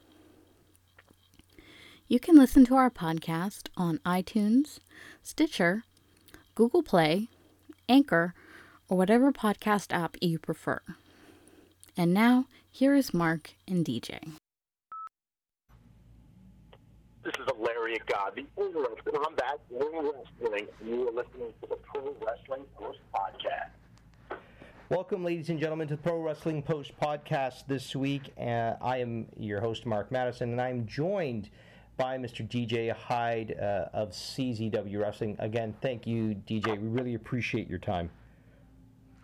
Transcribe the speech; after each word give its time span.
You 2.13 2.19
can 2.19 2.35
listen 2.35 2.63
to 2.65 2.75
our 2.75 2.91
podcast 2.91 3.69
on 3.75 3.97
iTunes, 4.05 4.77
Stitcher, 5.23 5.81
Google 6.53 6.83
Play, 6.83 7.29
Anchor, 7.89 8.35
or 8.87 8.95
whatever 8.95 9.31
podcast 9.31 9.91
app 9.91 10.17
you 10.21 10.37
prefer. 10.37 10.79
And 11.97 12.13
now, 12.13 12.45
here 12.69 12.93
is 12.93 13.15
Mark 13.15 13.55
and 13.67 13.83
DJ. 13.83 14.19
This 17.23 17.33
is 17.33 17.47
Larry 17.57 17.99
God, 18.05 18.33
the 18.35 18.45
owner 18.61 18.83
of 18.83 19.03
Combat 19.05 19.59
Pro 19.67 20.13
Wrestling, 20.39 20.67
and 20.81 20.87
you 20.87 21.07
are 21.07 21.13
listening 21.13 21.51
to 21.63 21.67
the 21.67 21.77
Pro 21.77 22.15
Wrestling 22.23 22.65
Post 22.75 22.99
Podcast. 23.11 23.71
Welcome, 24.89 25.23
ladies 25.23 25.49
and 25.49 25.59
gentlemen, 25.59 25.87
to 25.87 25.95
the 25.95 26.01
Pro 26.03 26.21
Wrestling 26.21 26.61
Post 26.61 26.91
podcast 27.01 27.65
this 27.65 27.95
week. 27.95 28.31
Uh, 28.39 28.75
I 28.79 28.97
am 28.97 29.25
your 29.35 29.61
host, 29.61 29.87
Mark 29.87 30.11
Madison, 30.11 30.51
and 30.51 30.61
I'm 30.61 30.85
joined 30.85 31.49
by 31.97 32.17
Mr. 32.17 32.47
DJ 32.47 32.91
Hyde 32.91 33.55
uh, 33.59 33.85
of 33.93 34.11
CZW 34.11 34.99
Wrestling. 34.99 35.35
Again, 35.39 35.75
thank 35.81 36.07
you, 36.07 36.35
DJ. 36.47 36.79
We 36.79 36.87
really 36.87 37.15
appreciate 37.15 37.69
your 37.69 37.79
time. 37.79 38.09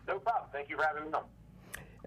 No 0.07 0.19
problem. 0.19 0.49
Thank 0.51 0.69
you 0.69 0.77
for 0.77 0.83
having 0.83 1.05
me 1.05 1.13
on. 1.13 1.23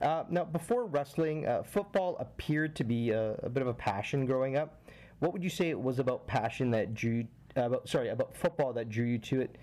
Uh, 0.01 0.25
now, 0.31 0.45
before 0.45 0.87
wrestling, 0.87 1.47
uh, 1.47 1.63
football 1.63 2.17
appeared 2.19 2.75
to 2.77 2.85
be 2.85 3.11
a, 3.11 3.35
a, 3.43 3.49
bit 3.49 3.63
of 3.63 3.69
a 3.69 3.75
passion 3.75 4.27
growing 4.27 4.57
up. 4.57 4.83
What 5.21 5.33
would 5.33 5.45
you 5.45 5.51
say 5.51 5.71
it 5.71 5.81
was 5.81 6.01
about 6.01 6.27
passion 6.27 6.71
that 6.73 6.95
drew, 6.95 7.25
uh, 7.57 7.63
about 7.63 7.89
sorry, 7.89 8.09
about 8.09 8.37
football 8.37 8.73
that 8.73 8.89
drew 8.89 9.05
you 9.05 9.19
to 9.19 9.43
it? 9.43 9.57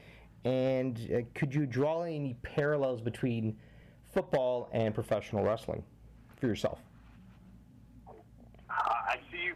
And 0.45 0.97
uh, 1.13 1.21
could 1.35 1.53
you 1.53 1.65
draw 1.65 2.03
any 2.03 2.35
parallels 2.41 3.01
between 3.01 3.57
football 4.13 4.69
and 4.71 4.93
professional 4.93 5.43
wrestling 5.43 5.83
for 6.39 6.47
yourself? 6.47 6.79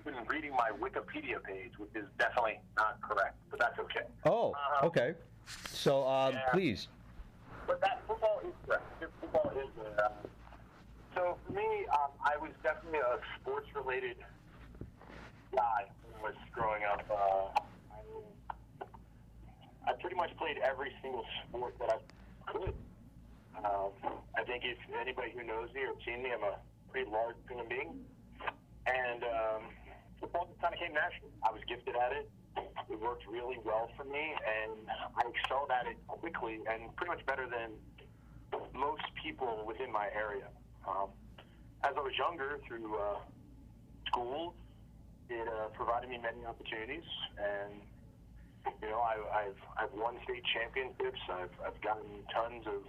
I 0.05 0.09
see 0.09 0.15
you've 0.15 0.27
been 0.27 0.35
reading 0.35 0.51
my 0.51 0.71
Wikipedia 0.79 1.41
page, 1.43 1.71
which 1.77 1.91
is 1.95 2.05
definitely 2.17 2.59
not 2.77 2.99
correct, 3.01 3.35
but 3.49 3.59
that's 3.59 3.79
okay. 3.79 4.05
Oh, 4.25 4.53
uh, 4.81 4.85
okay. 4.85 5.13
So, 5.69 6.07
um, 6.07 6.33
yeah. 6.33 6.41
please. 6.51 6.87
But 7.67 7.81
that 7.81 8.01
football 8.07 8.41
is 8.43 8.53
correct. 8.65 8.83
Football 9.21 9.51
is. 9.57 9.97
Uh, 9.97 10.09
so 11.15 11.37
for 11.45 11.53
me, 11.53 11.85
um, 11.93 12.11
I 12.23 12.37
was 12.41 12.51
definitely 12.63 12.99
a 12.99 13.19
sports-related 13.39 14.17
guy 15.55 15.85
when 16.03 16.15
I 16.19 16.21
was 16.23 16.35
growing 16.51 16.83
up. 16.83 17.03
Uh, 17.09 17.59
I, 19.85 19.91
I 19.91 19.93
pretty 20.01 20.15
much 20.15 20.35
played 20.37 20.57
every 20.57 20.91
single 21.01 21.25
sport 21.47 21.75
that 21.79 21.89
I 21.89 22.51
could. 22.51 22.73
Um, 23.63 23.91
I 24.37 24.43
think 24.43 24.63
if 24.65 24.77
anybody 24.99 25.31
who 25.37 25.43
knows 25.43 25.69
me 25.73 25.81
or 25.81 25.93
seen 26.05 26.23
me, 26.23 26.31
I'm 26.33 26.43
a 26.43 26.57
pretty 26.91 27.09
large 27.09 27.35
human 27.47 27.69
being. 27.69 27.99
And 28.85 29.23
um, 29.23 29.63
football 30.23 30.47
kind 30.61 30.73
of 30.73 30.79
came 30.79 30.95
naturally. 30.95 31.35
I 31.43 31.51
was 31.51 31.59
gifted 31.67 31.99
at 31.99 32.15
it. 32.15 32.31
It 32.87 32.99
worked 33.01 33.27
really 33.27 33.59
well 33.65 33.91
for 33.97 34.05
me, 34.05 34.31
and 34.39 34.87
I 34.87 35.27
excelled 35.27 35.67
at 35.67 35.87
it 35.87 35.99
quickly 36.07 36.63
and 36.63 36.95
pretty 36.95 37.11
much 37.11 37.25
better 37.25 37.43
than 37.43 37.75
most 38.71 39.03
people 39.21 39.63
within 39.67 39.91
my 39.91 40.07
area. 40.15 40.47
Um, 40.87 41.11
as 41.83 41.91
I 41.97 41.99
was 41.99 42.13
younger, 42.17 42.59
through 42.67 42.95
uh, 42.95 43.19
school, 44.07 44.55
it 45.29 45.47
uh, 45.47 45.67
provided 45.75 46.09
me 46.09 46.19
many 46.23 46.45
opportunities, 46.45 47.03
and 47.35 47.83
you 48.81 48.87
know, 48.87 48.99
I, 48.99 49.19
I've 49.43 49.61
I've 49.75 49.93
won 49.93 50.15
state 50.23 50.43
championships. 50.53 51.19
I've 51.27 51.51
I've 51.65 51.81
gotten 51.81 52.23
tons 52.31 52.63
of 52.67 52.87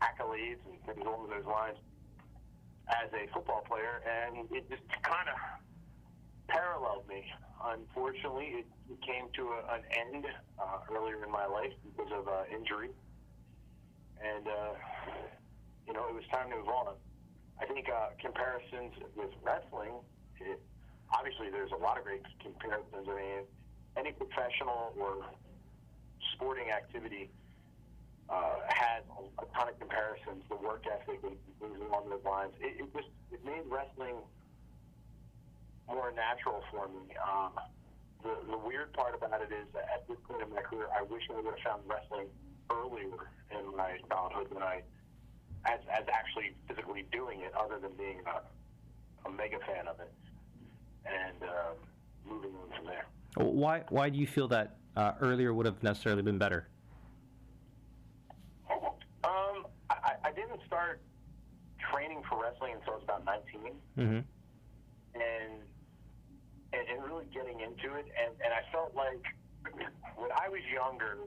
accolades 0.00 0.64
and 0.64 0.80
things 0.86 1.04
along 1.04 1.28
those 1.28 1.44
lines 1.44 1.76
as 2.88 3.12
a 3.12 3.28
football 3.32 3.64
player, 3.68 4.00
and 4.06 4.48
it 4.52 4.68
just 4.70 4.84
kind 5.02 5.28
of 5.28 5.36
paralleled 6.48 7.06
me. 7.08 7.24
Unfortunately, 7.64 8.64
it, 8.64 8.66
came 9.04 9.28
to 9.36 9.42
a, 9.52 9.76
an 9.76 9.82
end 9.92 10.24
uh, 10.56 10.78
earlier 10.88 11.22
in 11.24 11.30
my 11.30 11.44
life 11.44 11.72
because 11.84 12.10
of 12.12 12.26
uh, 12.28 12.44
injury, 12.48 12.88
and 14.22 14.48
uh, 14.48 14.72
you 15.86 15.92
know 15.92 16.08
it 16.08 16.14
was 16.14 16.24
time 16.32 16.48
to 16.48 16.56
move 16.56 16.68
on. 16.68 16.94
I 17.60 17.66
think 17.66 17.88
uh, 17.88 18.16
comparisons 18.20 18.94
with 19.14 19.28
wrestling, 19.44 20.00
it, 20.40 20.60
obviously 21.12 21.50
there's 21.50 21.72
a 21.72 21.76
lot 21.76 21.98
of 21.98 22.04
great 22.04 22.22
comparisons. 22.40 23.04
I 23.04 23.14
mean, 23.14 23.44
any 23.96 24.12
professional 24.12 24.94
or 24.96 25.26
sporting 26.32 26.70
activity 26.70 27.30
uh, 28.28 28.56
had 28.68 29.04
a, 29.20 29.42
a 29.42 29.46
ton 29.52 29.68
of 29.68 29.78
comparisons, 29.78 30.44
the 30.48 30.56
work 30.56 30.84
ethic 30.88 31.20
and 31.22 31.36
things 31.60 31.78
along 31.88 32.08
those 32.08 32.24
lines. 32.24 32.52
It, 32.60 32.80
it 32.80 32.88
just 32.94 33.08
it 33.32 33.44
made 33.44 33.62
wrestling 33.68 34.16
more 35.88 36.12
natural 36.12 36.62
for 36.70 36.88
me. 36.88 37.14
Um, 37.20 37.52
the, 38.22 38.36
the 38.50 38.58
weird 38.58 38.92
part 38.94 39.14
about 39.14 39.40
it 39.42 39.52
is 39.52 39.66
that 39.74 39.86
at 39.92 40.08
this 40.08 40.16
point 40.28 40.42
in 40.42 40.50
my 40.50 40.62
career, 40.62 40.88
I 40.96 41.02
wish 41.02 41.22
I 41.30 41.36
would 41.36 41.44
have 41.44 41.54
found 41.64 41.82
wrestling 41.86 42.26
earlier 42.70 43.30
in 43.50 43.76
my 43.76 43.98
childhood 44.08 44.48
than 44.52 44.62
I, 44.62 44.82
as, 45.66 45.80
as 45.92 46.04
actually 46.12 46.56
physically 46.66 47.06
doing 47.12 47.40
it, 47.40 47.52
other 47.54 47.78
than 47.78 47.92
being 47.96 48.20
a, 48.26 49.28
a 49.28 49.32
mega 49.32 49.58
fan 49.66 49.88
of 49.88 50.00
it, 50.00 50.12
and 51.04 51.42
um, 51.42 51.76
moving 52.26 52.52
on 52.56 52.76
from 52.76 52.86
there. 52.86 53.06
Why 53.36 53.82
why 53.88 54.10
do 54.10 54.18
you 54.18 54.26
feel 54.28 54.46
that 54.48 54.76
uh, 54.96 55.12
earlier 55.20 55.52
would 55.52 55.66
have 55.66 55.82
necessarily 55.82 56.22
been 56.22 56.38
better? 56.38 56.68
Um 59.24 59.66
I 60.24 60.30
didn't 60.30 60.60
start 60.66 61.02
training 61.90 62.22
for 62.28 62.42
wrestling 62.42 62.74
until 62.74 62.94
I 62.94 62.96
was 62.96 63.04
about 63.04 63.24
19. 63.24 63.60
Mm-hmm. 63.98 64.12
And, 65.14 65.62
and 66.74 66.84
and 66.90 66.98
really 67.06 67.26
getting 67.30 67.62
into 67.62 67.94
it, 67.94 68.06
and 68.18 68.34
and 68.42 68.50
I 68.50 68.66
felt 68.74 68.94
like 68.94 69.22
when 70.18 70.30
I 70.34 70.50
was 70.50 70.60
younger, 70.66 71.18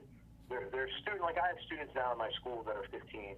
there, 0.50 0.68
there's 0.72 0.92
students 1.02 1.24
like 1.24 1.40
I 1.40 1.48
have 1.48 1.60
students 1.66 1.96
now 1.96 2.12
in 2.12 2.20
my 2.20 2.30
school 2.40 2.64
that 2.68 2.76
are 2.76 2.86
15. 2.92 3.36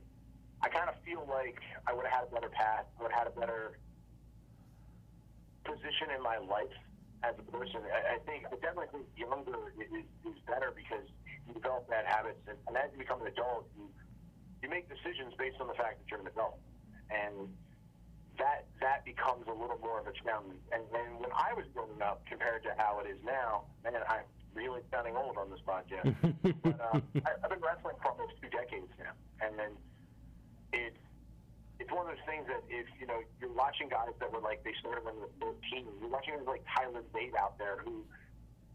I 0.61 0.67
kind 0.67 0.89
of 0.89 0.95
feel 1.05 1.23
like 1.29 1.55
I 1.87 1.93
would 1.93 2.03
have 2.03 2.13
had 2.13 2.23
a 2.27 2.31
better 2.33 2.51
path, 2.51 2.85
would 2.99 3.11
have 3.13 3.25
had 3.25 3.27
a 3.31 3.35
better 3.37 3.79
position 5.63 6.11
in 6.11 6.21
my 6.21 6.37
life 6.41 6.73
as 7.23 7.35
a 7.39 7.45
person. 7.47 7.79
I, 7.87 8.15
I 8.15 8.17
think 8.25 8.49
I 8.49 8.57
definitely 8.59 8.91
think 8.91 9.05
younger 9.15 9.71
is, 9.79 10.03
is 10.25 10.39
better 10.49 10.73
because 10.75 11.05
you 11.47 11.53
develop 11.53 11.87
bad 11.87 12.05
habits, 12.05 12.41
and, 12.49 12.57
and 12.67 12.75
as 12.75 12.91
you 12.91 12.99
become 12.99 13.21
an 13.21 13.29
adult, 13.31 13.69
you 13.77 13.87
you 14.61 14.67
make 14.67 14.91
decisions 14.91 15.31
based 15.39 15.55
on 15.63 15.67
the 15.71 15.77
fact 15.79 16.03
that 16.03 16.05
you're 16.11 16.19
an 16.19 16.27
adult, 16.27 16.59
and 17.07 17.47
that 18.39 18.65
that 18.81 19.05
becomes 19.05 19.45
a 19.47 19.53
little 19.53 19.77
more 19.83 19.99
of 19.99 20.07
a 20.07 20.15
challenge. 20.23 20.55
And, 20.71 20.83
and 20.95 21.19
when 21.19 21.31
I 21.35 21.53
was 21.53 21.67
growing 21.75 22.01
up, 22.01 22.25
compared 22.25 22.63
to 22.63 22.71
how 22.77 22.99
it 23.03 23.07
is 23.07 23.19
now, 23.23 23.67
man, 23.83 24.01
I'm 24.07 24.25
really 24.55 24.81
sounding 24.91 25.15
old 25.15 25.37
on 25.37 25.51
this 25.51 25.61
podcast. 25.67 26.15
but 26.63 26.79
um, 26.89 27.03
I, 27.23 27.35
I've 27.43 27.51
been 27.51 27.61
wrestling 27.61 27.99
for 28.01 28.15
almost 28.15 28.39
two 28.41 28.49
decades 28.49 28.89
now, 28.97 29.13
and 29.43 29.59
then 29.59 29.71
it's 30.73 31.03
it's 31.79 31.91
one 31.91 32.07
of 32.07 32.15
those 32.15 32.25
things 32.27 32.47
that 32.47 32.63
if 32.67 32.87
you 32.99 33.07
know 33.07 33.19
you're 33.39 33.53
watching 33.53 33.87
guys 33.91 34.15
that 34.19 34.31
were 34.31 34.41
like 34.41 34.63
they 34.63 34.73
started 34.79 35.03
when 35.03 35.15
they 35.15 35.27
were 35.27 35.53
13, 35.71 35.85
you're 35.99 36.09
watching 36.09 36.35
guys 36.39 36.47
like 36.47 36.63
Tyler 36.71 37.03
Bate 37.13 37.35
out 37.35 37.59
there 37.59 37.83
who 37.83 38.03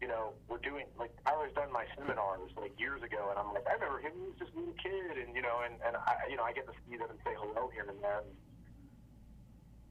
you 0.01 0.07
know, 0.07 0.35
we're 0.47 0.59
doing 0.59 0.85
like 0.99 1.11
Tyler's 1.23 1.53
done 1.55 1.71
my 1.71 1.85
seminars 1.95 2.51
like 2.59 2.77
years 2.79 3.01
ago, 3.01 3.31
and 3.31 3.39
I'm 3.39 3.53
like, 3.55 3.63
I 3.67 3.73
remember 3.79 3.99
him. 4.03 4.11
He 4.13 4.27
was 4.27 4.37
just 4.37 4.51
a 4.53 4.59
little 4.59 4.75
kid, 4.77 5.17
and 5.23 5.35
you 5.35 5.41
know, 5.41 5.63
and 5.63 5.79
and 5.81 5.95
I, 5.95 6.27
you 6.29 6.35
know, 6.35 6.43
I 6.43 6.51
get 6.51 6.67
to 6.67 6.75
see 6.83 6.97
them 6.97 7.09
and 7.09 7.19
say 7.23 7.31
hello 7.39 7.71
here 7.71 7.87
and 7.87 7.97
there. 8.03 8.19
And, 8.19 8.29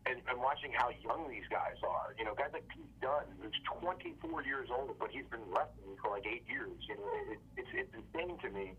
and 0.06 0.36
watching 0.36 0.68
how 0.72 0.92
young 1.00 1.28
these 1.32 1.48
guys 1.48 1.80
are, 1.80 2.12
you 2.18 2.24
know, 2.24 2.36
guys 2.36 2.52
like 2.52 2.68
Pete 2.68 2.92
Dunne, 3.00 3.24
who's 3.40 3.56
24 3.80 4.44
years 4.44 4.68
old, 4.68 4.92
but 5.00 5.08
he's 5.08 5.24
been 5.32 5.44
wrestling 5.48 5.96
for 5.96 6.12
like 6.12 6.28
eight 6.28 6.44
years. 6.44 6.76
You 6.84 7.00
know, 7.00 7.08
it, 7.32 7.40
it's 7.56 7.72
it's 7.72 7.92
insane 7.96 8.36
to 8.44 8.50
me 8.52 8.76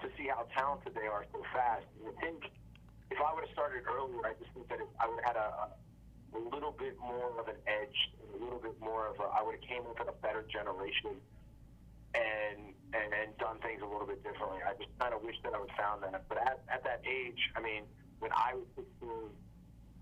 to 0.00 0.08
see 0.16 0.28
how 0.32 0.48
talented 0.56 0.96
they 0.96 1.04
are 1.04 1.28
so 1.32 1.44
fast. 1.52 1.84
And 2.00 2.08
I 2.08 2.14
think 2.20 2.48
if 3.12 3.20
I 3.20 3.28
would 3.36 3.44
have 3.44 3.52
started 3.52 3.84
earlier, 3.84 4.24
I 4.24 4.32
just 4.40 4.52
think 4.56 4.68
that 4.72 4.80
if 4.80 4.88
I 4.96 5.04
would 5.04 5.20
have 5.20 5.36
had 5.36 5.38
a, 5.38 5.68
a 6.32 6.40
little 6.48 6.72
bit 6.72 6.96
more 6.96 7.28
of 7.36 7.46
an 7.48 7.60
edge, 7.68 7.98
a 8.32 8.40
little 8.40 8.60
bit 8.60 8.80
more 8.80 9.12
of 9.12 9.20
a, 9.20 9.28
I 9.36 9.44
would 9.44 9.60
have 9.60 9.66
came 9.68 9.84
up 9.84 10.00
with 10.00 10.08
a 10.08 10.18
better 10.24 10.48
generation 10.48 11.20
and, 12.16 12.72
and 12.96 13.10
and 13.12 13.36
done 13.36 13.60
things 13.60 13.84
a 13.84 13.88
little 13.88 14.08
bit 14.08 14.24
differently. 14.24 14.64
I 14.64 14.72
just 14.80 14.96
kind 14.96 15.12
of 15.12 15.20
wish 15.20 15.36
that 15.44 15.52
I 15.52 15.60
would 15.60 15.76
found 15.76 16.02
that. 16.08 16.24
But 16.24 16.40
at, 16.40 16.64
at 16.72 16.80
that 16.88 17.04
age, 17.04 17.52
I 17.52 17.60
mean, 17.60 17.84
when 18.18 18.32
I 18.32 18.56
was 18.56 18.64
16, 18.80 19.12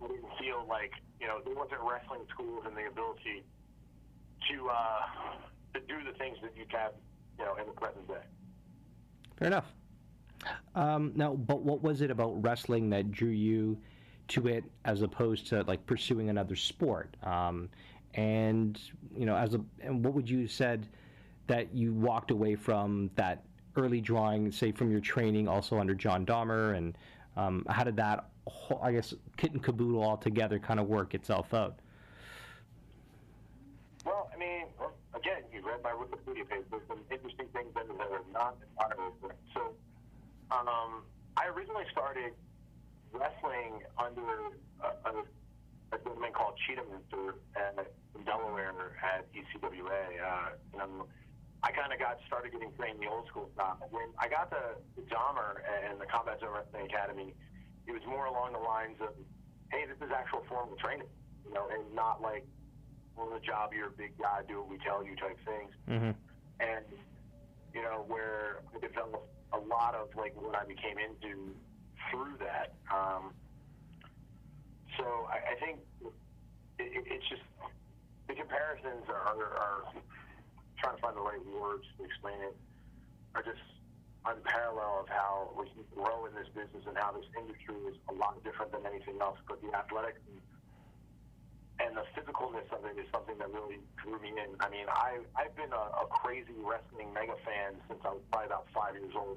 Didn't 0.08 0.24
feel 0.38 0.64
like, 0.68 0.92
you 1.20 1.26
know, 1.26 1.40
there 1.44 1.54
wasn't 1.54 1.80
wrestling 1.82 2.22
tools 2.36 2.64
and 2.66 2.76
the 2.76 2.86
ability 2.86 3.44
to 4.50 4.68
uh, 4.68 5.00
to 5.74 5.80
do 5.80 6.04
the 6.04 6.16
things 6.18 6.38
that 6.42 6.52
you 6.56 6.64
have, 6.70 6.92
you 7.38 7.44
know, 7.44 7.54
in 7.56 7.66
the 7.66 7.72
present 7.72 8.06
day. 8.08 8.14
Fair 9.38 9.48
enough. 9.48 9.72
Um, 10.74 11.12
now, 11.14 11.34
but 11.34 11.62
what 11.62 11.82
was 11.82 12.00
it 12.00 12.10
about 12.10 12.42
wrestling 12.42 12.90
that 12.90 13.12
drew 13.12 13.30
you 13.30 13.78
to 14.28 14.48
it 14.48 14.64
as 14.84 15.02
opposed 15.02 15.46
to 15.48 15.62
like 15.62 15.84
pursuing 15.86 16.30
another 16.30 16.56
sport? 16.56 17.16
Um, 17.22 17.68
and 18.14 18.80
you 19.16 19.24
know, 19.24 19.36
as 19.36 19.54
a 19.54 19.60
and 19.80 20.04
what 20.04 20.14
would 20.14 20.28
you 20.28 20.46
said 20.48 20.88
that 21.46 21.74
you 21.74 21.92
walked 21.92 22.30
away 22.30 22.54
from 22.54 23.10
that 23.14 23.44
early 23.76 24.00
drawing, 24.00 24.50
say 24.52 24.72
from 24.72 24.90
your 24.90 25.00
training, 25.00 25.48
also 25.48 25.78
under 25.78 25.94
John 25.94 26.26
Dahmer, 26.26 26.76
and 26.76 26.96
um, 27.36 27.64
how 27.68 27.84
did 27.84 27.96
that, 27.96 28.26
I 28.82 28.92
guess, 28.92 29.14
kit 29.36 29.52
and 29.52 29.62
caboodle 29.62 30.02
all 30.02 30.16
together 30.16 30.58
kind 30.58 30.80
of 30.80 30.88
work 30.88 31.14
itself 31.14 31.54
out? 31.54 31.78
Well, 34.04 34.30
I 34.34 34.38
mean, 34.38 34.66
again, 35.14 35.42
you 35.52 35.64
read 35.66 35.82
my 35.82 35.90
Wikipedia 35.90 36.48
page. 36.48 36.64
There's 36.70 36.82
some 36.88 37.00
interesting 37.10 37.46
things 37.52 37.70
in 37.80 37.96
there 37.96 38.08
that 38.08 38.10
are 38.10 38.24
not 38.32 38.56
entirely 38.62 39.12
correct. 39.20 39.38
So, 39.54 39.72
um, 40.50 41.02
I 41.36 41.46
originally 41.46 41.84
started 41.92 42.32
wrestling 43.12 43.82
under 43.98 44.50
a, 44.82 44.88
a, 45.06 45.22
a 45.94 45.98
gentleman 46.02 46.32
called 46.32 46.58
Cheetah 46.66 46.82
Minster 46.90 47.36
in 48.16 48.24
Delaware 48.24 48.72
at 49.02 49.26
ECWA. 49.32 50.02
Uh, 50.18 50.78
know, 50.78 51.06
I 51.62 51.70
kind 51.70 51.92
of 51.92 51.98
got 51.98 52.18
started 52.26 52.52
getting 52.52 52.72
trained 52.74 52.98
in 52.98 53.06
the 53.06 53.10
old 53.10 53.28
school 53.28 53.48
style. 53.54 53.78
When 53.90 54.10
I 54.18 54.28
got 54.28 54.50
to 54.50 54.76
the 54.96 55.02
Dahmer 55.02 55.62
and 55.86 56.00
the 56.00 56.06
Combat 56.06 56.40
Zone 56.40 56.50
Wrestling 56.50 56.86
Academy, 56.86 57.34
it 57.86 57.92
was 57.92 58.02
more 58.06 58.26
along 58.26 58.52
the 58.52 58.58
lines 58.62 58.96
of, 59.00 59.10
hey, 59.70 59.84
this 59.86 59.96
is 60.06 60.12
actual 60.14 60.44
formal 60.48 60.76
training, 60.76 61.08
you 61.46 61.52
know, 61.52 61.68
and 61.72 61.82
not 61.94 62.22
like, 62.22 62.46
well, 63.16 63.28
the 63.28 63.40
job, 63.40 63.72
you're 63.74 63.88
a 63.88 63.98
big 63.98 64.16
guy, 64.18 64.40
do 64.48 64.60
what 64.60 64.68
we 64.68 64.78
tell 64.78 65.04
you 65.04 65.16
type 65.16 65.38
things. 65.44 65.72
Mm-hmm. 65.88 66.12
And, 66.60 66.84
you 67.74 67.82
know, 67.82 68.04
where 68.06 68.62
I 68.74 68.80
developed 68.80 69.28
a 69.52 69.58
lot 69.58 69.94
of 69.94 70.08
like 70.16 70.34
what 70.40 70.56
I 70.56 70.64
became 70.64 70.96
into 70.98 71.52
through 72.10 72.38
that. 72.40 72.74
Um, 72.92 73.32
so 74.96 75.28
I, 75.28 75.52
I 75.52 75.54
think 75.60 75.80
it, 76.78 76.84
it, 76.84 77.04
it's 77.06 77.28
just 77.28 77.42
the 78.28 78.34
comparisons 78.34 79.04
are, 79.08 79.36
are, 79.36 79.52
are 79.56 79.82
trying 80.78 80.96
to 80.96 81.02
find 81.02 81.16
the 81.16 81.20
right 81.20 81.44
words 81.46 81.84
to 81.98 82.04
explain 82.04 82.40
it 82.40 82.56
are 83.34 83.42
just 83.42 83.60
unparalleled 84.24 85.06
of 85.06 85.08
how 85.08 85.50
we 85.58 85.66
can 85.70 85.82
grow 85.94 86.26
in 86.26 86.34
this 86.34 86.48
business 86.54 86.86
and 86.86 86.96
how 86.96 87.12
this 87.12 87.26
industry 87.34 87.74
is 87.90 87.96
a 88.08 88.14
lot 88.14 88.38
different 88.44 88.70
than 88.70 88.86
anything 88.86 89.18
else. 89.20 89.38
But 89.48 89.60
the 89.62 89.74
athletics 89.74 90.20
and, 91.80 91.96
the 91.96 92.06
physicalness 92.16 92.64
of 92.72 92.86
it 92.88 92.96
is 92.96 93.04
something 93.12 93.36
that 93.36 93.50
really 93.52 93.76
drew 94.00 94.16
me 94.22 94.32
in. 94.32 94.56
I 94.60 94.70
mean, 94.70 94.86
I 94.88 95.20
I've 95.36 95.54
been 95.56 95.72
a, 95.76 95.84
a 95.92 96.06
crazy 96.08 96.56
wrestling 96.56 97.12
mega 97.12 97.36
fan 97.44 97.76
since 97.84 98.00
I 98.00 98.16
was 98.16 98.24
probably 98.32 98.46
about 98.46 98.64
five 98.72 98.94
years 98.94 99.12
old. 99.12 99.36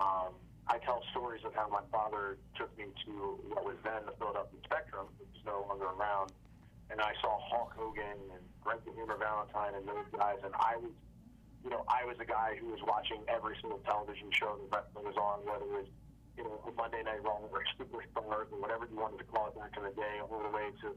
Um, 0.00 0.32
I 0.66 0.78
tell 0.78 1.02
stories 1.10 1.44
of 1.44 1.52
how 1.52 1.68
my 1.68 1.84
father 1.92 2.38
took 2.56 2.72
me 2.78 2.86
to 3.04 3.12
what 3.52 3.64
was 3.68 3.76
then 3.84 4.06
the 4.06 4.16
Philadelphia 4.16 4.60
Spectrum, 4.64 5.12
which 5.18 5.28
is 5.36 5.44
no 5.44 5.66
longer 5.68 5.92
around, 5.92 6.32
and 6.88 7.00
I 7.00 7.12
saw 7.20 7.36
Hulk 7.50 7.74
Hogan 7.76 8.16
and 8.32 8.42
Greg 8.62 8.78
the 8.86 8.92
Hammer 8.96 9.18
Valentine 9.18 9.74
and 9.74 9.86
those 9.86 10.06
guys, 10.16 10.38
and 10.44 10.54
I 10.54 10.76
was, 10.76 10.94
you 11.64 11.70
know, 11.70 11.86
I 11.86 12.04
was 12.04 12.18
a 12.18 12.26
guy 12.26 12.58
who 12.58 12.74
was 12.74 12.82
watching 12.82 13.22
every 13.30 13.54
single 13.62 13.78
television 13.86 14.30
show 14.34 14.58
that 14.58 14.90
wrestling 14.90 15.06
was 15.06 15.18
on, 15.18 15.46
whether 15.46 15.62
it 15.62 15.86
was, 15.86 15.90
you 16.36 16.44
know, 16.44 16.58
Monday 16.74 17.02
Night 17.06 17.22
Raw 17.22 17.38
or 17.38 17.62
Superstars 17.78 18.50
or 18.50 18.58
whatever 18.58 18.88
you 18.90 18.98
wanted 18.98 19.22
to 19.22 19.28
call 19.30 19.48
it 19.48 19.54
back 19.54 19.78
in 19.78 19.86
the 19.86 19.94
day, 19.94 20.18
all 20.18 20.42
the 20.42 20.50
way 20.50 20.74
to, 20.82 20.90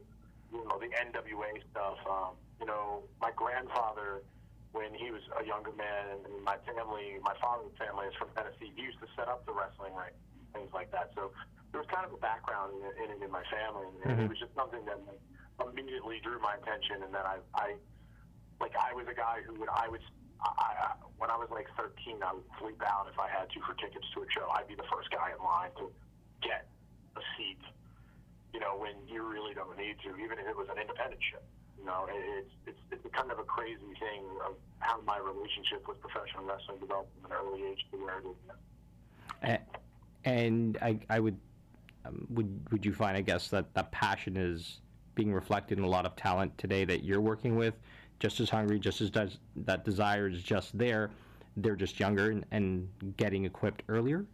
you 0.50 0.60
know, 0.66 0.76
the 0.82 0.90
NWA 0.90 1.62
stuff. 1.70 1.98
Um, 2.02 2.34
you 2.58 2.66
know, 2.66 3.06
my 3.22 3.30
grandfather, 3.30 4.26
when 4.72 4.90
he 4.94 5.14
was 5.14 5.22
a 5.38 5.46
younger 5.46 5.72
man, 5.78 6.18
and 6.26 6.42
my 6.42 6.58
family, 6.66 7.22
my 7.22 7.36
father's 7.38 7.74
family 7.78 8.10
is 8.10 8.16
from 8.18 8.34
Tennessee, 8.34 8.74
he 8.74 8.90
used 8.90 8.98
to 8.98 9.08
set 9.14 9.30
up 9.30 9.46
the 9.46 9.54
wrestling 9.54 9.94
ring, 9.94 10.14
things 10.50 10.72
like 10.74 10.90
that. 10.90 11.14
So 11.14 11.30
there 11.70 11.78
was 11.78 11.88
kind 11.92 12.02
of 12.02 12.10
a 12.10 12.18
background 12.18 12.74
in 12.74 12.82
it 12.82 12.96
in, 13.14 13.22
in 13.22 13.30
my 13.30 13.46
family, 13.52 13.86
and 14.02 14.18
mm-hmm. 14.18 14.26
it 14.26 14.28
was 14.34 14.38
just 14.38 14.54
something 14.58 14.82
that. 14.90 14.98
Like, 15.06 15.22
immediately 15.64 16.20
drew 16.20 16.40
my 16.40 16.54
attention, 16.60 17.02
and 17.02 17.14
then 17.14 17.24
I, 17.24 17.40
I 17.54 17.76
like 18.60 18.72
I 18.76 18.92
was 18.92 19.06
a 19.08 19.14
guy 19.14 19.40
who 19.46 19.54
would 19.60 19.68
I 19.68 19.88
was 19.88 20.00
I, 20.40 20.94
when 21.18 21.30
I 21.30 21.36
was 21.36 21.48
like 21.50 21.66
13, 21.76 22.22
I 22.22 22.32
would 22.34 22.44
sleep 22.60 22.80
out 22.84 23.08
if 23.12 23.18
I 23.18 23.28
had 23.28 23.48
to 23.50 23.58
for 23.64 23.74
tickets 23.74 24.04
to 24.14 24.22
a 24.22 24.28
show. 24.30 24.48
I'd 24.52 24.68
be 24.68 24.74
the 24.74 24.86
first 24.92 25.10
guy 25.10 25.32
in 25.32 25.40
line 25.42 25.72
to 25.80 25.90
get 26.42 26.68
a 27.16 27.22
seat. 27.36 27.60
You 28.52 28.60
know, 28.60 28.76
when 28.76 28.94
you 29.08 29.24
really 29.24 29.54
don't 29.54 29.76
need 29.76 29.96
to, 30.04 30.16
even 30.16 30.38
if 30.38 30.46
it 30.46 30.56
was 30.56 30.68
an 30.70 30.78
independent 30.78 31.20
show. 31.32 31.42
You 31.78 31.84
know, 31.84 32.08
it's 32.08 32.50
it's 32.66 32.80
it's 32.90 33.14
kind 33.14 33.30
of 33.30 33.38
a 33.38 33.44
crazy 33.44 33.92
thing 34.00 34.24
of 34.46 34.54
how 34.78 35.00
my 35.02 35.18
relationship 35.18 35.86
with 35.86 36.00
professional 36.00 36.44
wrestling 36.44 36.78
developed 36.80 37.12
from 37.20 37.30
an 37.30 37.36
early 37.36 37.64
age 37.68 37.84
to 37.92 37.98
where 37.98 38.18
it 38.18 38.26
is 38.26 38.36
now. 38.48 38.54
And, 39.42 39.60
and 40.24 40.78
I 40.80 40.98
I 41.10 41.20
would 41.20 41.36
um, 42.06 42.26
would 42.30 42.72
would 42.72 42.84
you 42.84 42.94
find 42.94 43.16
I 43.16 43.20
guess 43.20 43.48
that 43.48 43.74
that 43.74 43.92
passion 43.92 44.36
is 44.36 44.80
being 45.14 45.32
reflected 45.32 45.78
in 45.78 45.84
a 45.84 45.88
lot 45.88 46.06
of 46.06 46.14
talent 46.16 46.56
today 46.58 46.84
that 46.84 47.02
you're 47.02 47.20
working 47.20 47.56
with, 47.56 47.74
just 48.18 48.40
as 48.40 48.48
hungry, 48.48 48.78
just 48.78 49.00
as 49.00 49.10
does, 49.10 49.38
that 49.56 49.84
desire 49.84 50.28
is 50.28 50.42
just 50.42 50.76
there. 50.76 51.10
They're 51.56 51.76
just 51.76 51.98
younger 51.98 52.30
and, 52.30 52.44
and 52.50 52.88
getting 53.16 53.44
equipped 53.44 53.82
earlier. 53.88 54.24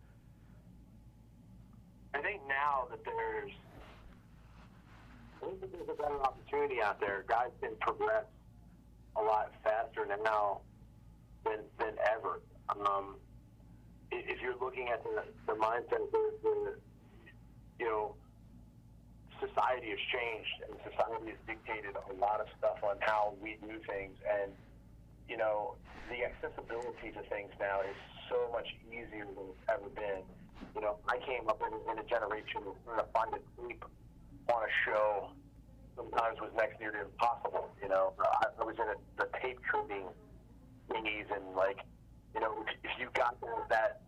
I 2.14 2.20
think 2.20 2.42
now 2.48 2.86
that 2.90 3.04
there's, 3.04 3.52
I 5.42 5.46
think 5.46 5.72
there's 5.72 5.88
a 5.88 6.02
better 6.02 6.20
opportunity 6.20 6.82
out 6.82 7.00
there. 7.00 7.24
Guys 7.28 7.50
can 7.60 7.72
progress 7.80 8.24
a 9.16 9.22
lot 9.22 9.52
faster 9.62 10.06
now 10.24 10.60
than 11.44 11.58
than 11.78 11.94
ever. 12.16 12.40
Um, 12.68 13.16
if 14.10 14.40
you're 14.40 14.56
looking 14.60 14.88
at 14.88 15.02
the, 15.04 15.22
the 15.46 15.52
mindset, 15.52 16.10
the, 16.10 16.32
the 16.42 16.74
you 17.78 17.86
know 17.86 18.14
society 19.42 19.90
has 19.90 20.02
changed 20.14 20.56
and 20.70 20.72
society 20.86 21.34
has 21.34 21.40
dictated 21.46 21.98
a 21.98 22.14
lot 22.22 22.38
of 22.38 22.46
stuff 22.58 22.78
on 22.86 22.96
how 23.02 23.34
we 23.42 23.58
do 23.66 23.74
things. 23.90 24.14
And 24.22 24.54
you 25.28 25.36
know 25.36 25.74
the 26.10 26.22
accessibility 26.22 27.10
to 27.14 27.22
things 27.30 27.50
now 27.58 27.82
is 27.82 27.98
so 28.30 28.50
much 28.52 28.68
easier 28.88 29.26
than 29.26 29.50
it's 29.50 29.66
ever 29.66 29.90
been. 29.90 30.22
You 30.74 30.82
know 30.82 30.98
i 31.10 31.18
came 31.18 31.48
up 31.48 31.60
in, 31.62 31.74
in 31.90 31.98
a 31.98 32.06
generation 32.06 32.62
where 32.84 32.96
to 32.96 33.06
find 33.12 33.34
a 33.34 33.42
tape 33.60 33.84
on 34.48 34.62
a 34.62 34.72
show 34.86 35.30
sometimes 35.96 36.40
was 36.40 36.50
next 36.56 36.80
near 36.80 36.90
to 36.90 37.02
impossible 37.02 37.68
you 37.82 37.88
know. 37.88 38.14
I, 38.18 38.46
I 38.60 38.64
was 38.64 38.76
in 38.78 38.88
a, 38.88 38.96
the 39.18 39.28
tape 39.42 39.58
trading 39.68 40.06
days 40.92 41.26
and 41.34 41.56
like 41.56 41.78
you 42.34 42.40
know 42.40 42.52
if, 42.62 42.68
if 42.84 42.90
you 43.00 43.08
got 43.14 43.36
that 43.68 44.00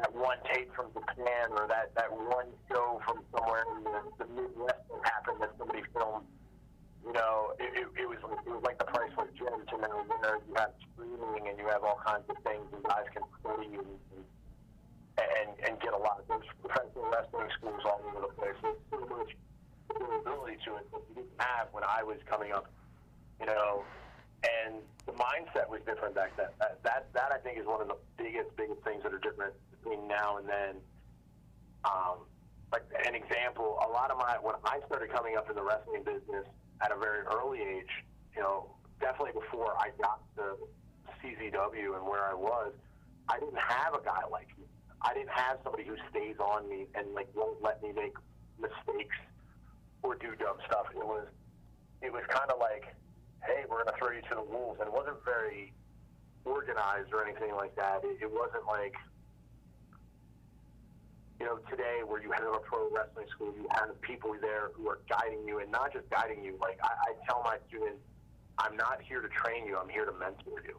that 0.00 0.14
one 0.14 0.38
tape 0.52 0.70
from 0.74 0.86
Japan 0.94 1.50
or 1.50 1.66
that, 1.68 1.94
that 1.94 2.10
one 2.10 2.46
show 2.70 3.00
from 3.06 3.22
somewhere 3.34 3.64
in 3.76 3.84
the, 3.84 4.00
the 4.18 4.26
Midwest 4.30 4.82
that 4.90 5.02
happened 5.04 5.40
that 5.40 5.52
somebody 5.58 5.82
filmed. 5.92 6.26
You 7.06 7.12
know, 7.12 7.54
it, 7.58 7.70
it, 7.72 7.86
it 8.04 8.06
was 8.08 8.18
it 8.20 8.50
was 8.50 8.62
like 8.62 8.78
the 8.78 8.84
priceless 8.84 9.32
gem 9.38 9.48
to 9.54 9.76
know. 9.80 10.04
Know, 10.04 10.34
you 10.44 10.54
have 10.56 10.74
streaming 10.92 11.48
and 11.48 11.56
you 11.56 11.66
have 11.72 11.82
all 11.82 11.98
kinds 12.04 12.28
of 12.28 12.36
things, 12.44 12.66
and 12.74 12.82
guys 12.84 13.08
can 13.14 13.22
play 13.40 13.64
and, 13.64 13.88
and 15.16 15.50
and 15.64 15.72
get 15.80 15.94
a 15.94 15.96
lot 15.96 16.20
of 16.20 16.26
those 16.28 16.44
professional 16.60 17.08
wrestling 17.08 17.48
schools 17.56 17.80
all 17.86 18.02
over 18.12 18.28
the 18.28 18.32
place. 18.36 18.58
There's 18.60 18.82
so 18.90 19.00
much 19.08 19.32
ability 19.88 20.58
to 20.68 20.76
it 20.76 20.84
that 20.92 21.02
you 21.08 21.14
didn't 21.22 21.38
have 21.38 21.72
when 21.72 21.84
I 21.84 22.02
was 22.02 22.18
coming 22.28 22.52
up. 22.52 22.68
You 23.40 23.46
know, 23.46 23.84
and 24.44 24.82
the 25.06 25.12
mindset 25.16 25.70
was 25.70 25.80
different 25.86 26.14
back 26.14 26.36
then. 26.36 26.52
That, 26.58 26.82
that 26.82 27.08
that 27.14 27.32
I 27.32 27.38
think 27.38 27.58
is 27.58 27.64
one 27.64 27.80
of 27.80 27.88
the 27.88 27.96
biggest 28.18 28.52
biggest 28.58 28.82
things 28.84 29.02
that 29.02 29.14
are 29.14 29.22
different 29.22 29.54
between 29.78 30.08
now 30.08 30.38
and 30.38 30.48
then. 30.48 30.74
Um, 31.84 32.26
like 32.72 32.84
an 33.06 33.14
example, 33.14 33.78
a 33.80 33.88
lot 33.88 34.10
of 34.10 34.18
my 34.18 34.36
when 34.42 34.54
I 34.64 34.80
started 34.86 35.10
coming 35.10 35.36
up 35.36 35.48
in 35.48 35.56
the 35.56 35.62
wrestling 35.62 36.04
business 36.04 36.44
at 36.82 36.92
a 36.92 36.96
very 36.98 37.24
early 37.24 37.60
age, 37.60 38.04
you 38.36 38.42
know, 38.42 38.74
definitely 39.00 39.40
before 39.40 39.72
I 39.78 39.90
got 40.00 40.20
to 40.36 40.56
CZW 41.22 41.96
and 41.96 42.04
where 42.04 42.24
I 42.24 42.34
was, 42.34 42.72
I 43.28 43.38
didn't 43.38 43.58
have 43.58 43.94
a 43.94 44.04
guy 44.04 44.20
like 44.30 44.48
me. 44.58 44.66
I 45.00 45.14
didn't 45.14 45.30
have 45.30 45.58
somebody 45.62 45.84
who 45.84 45.96
stays 46.10 46.36
on 46.40 46.68
me 46.68 46.86
and 46.94 47.14
like 47.14 47.28
won't 47.34 47.62
let 47.62 47.82
me 47.82 47.92
make 47.92 48.14
mistakes 48.60 49.16
or 50.02 50.14
do 50.16 50.34
dumb 50.38 50.58
stuff. 50.66 50.86
It 50.90 51.06
was 51.06 51.26
it 52.02 52.12
was 52.12 52.22
kind 52.28 52.50
of 52.50 52.58
like, 52.58 52.94
hey, 53.44 53.64
we're 53.68 53.84
gonna 53.84 53.96
throw 53.98 54.10
you 54.10 54.22
to 54.28 54.34
the 54.34 54.42
wolves, 54.42 54.78
and 54.80 54.88
it 54.88 54.92
wasn't 54.92 55.24
very 55.24 55.72
organized 56.44 57.12
or 57.12 57.24
anything 57.24 57.54
like 57.54 57.74
that. 57.76 58.02
It, 58.04 58.18
it 58.22 58.30
wasn't 58.30 58.66
like 58.66 58.94
you 61.40 61.46
know, 61.46 61.58
today 61.70 62.02
where 62.04 62.20
you 62.22 62.30
have 62.32 62.42
a 62.42 62.58
pro 62.58 62.90
wrestling 62.90 63.26
school, 63.30 63.54
you 63.56 63.66
have 63.70 64.00
people 64.02 64.34
there 64.40 64.70
who 64.74 64.88
are 64.88 64.98
guiding 65.08 65.46
you 65.46 65.60
and 65.60 65.70
not 65.70 65.92
just 65.92 66.08
guiding 66.10 66.44
you. 66.44 66.58
Like 66.60 66.78
I, 66.82 66.90
I 67.10 67.26
tell 67.26 67.42
my 67.44 67.58
students, 67.68 68.02
I'm 68.58 68.76
not 68.76 68.98
here 69.00 69.20
to 69.20 69.28
train 69.28 69.66
you. 69.66 69.78
I'm 69.78 69.88
here 69.88 70.04
to 70.04 70.12
mentor 70.12 70.62
you. 70.66 70.78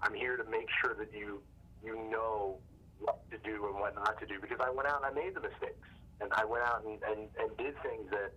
I'm 0.00 0.14
here 0.14 0.36
to 0.36 0.44
make 0.44 0.68
sure 0.80 0.94
that 0.94 1.12
you 1.12 1.42
you 1.84 1.96
know 2.10 2.58
what 2.98 3.20
to 3.30 3.38
do 3.38 3.66
and 3.66 3.80
what 3.80 3.94
not 3.94 4.18
to 4.20 4.26
do 4.26 4.40
because 4.40 4.58
I 4.60 4.70
went 4.70 4.88
out 4.88 5.04
and 5.04 5.06
I 5.06 5.12
made 5.12 5.34
the 5.34 5.40
mistakes 5.40 5.88
and 6.20 6.30
I 6.32 6.44
went 6.44 6.64
out 6.64 6.84
and, 6.84 7.00
and, 7.04 7.28
and 7.40 7.48
did 7.56 7.74
things 7.82 8.08
that 8.10 8.32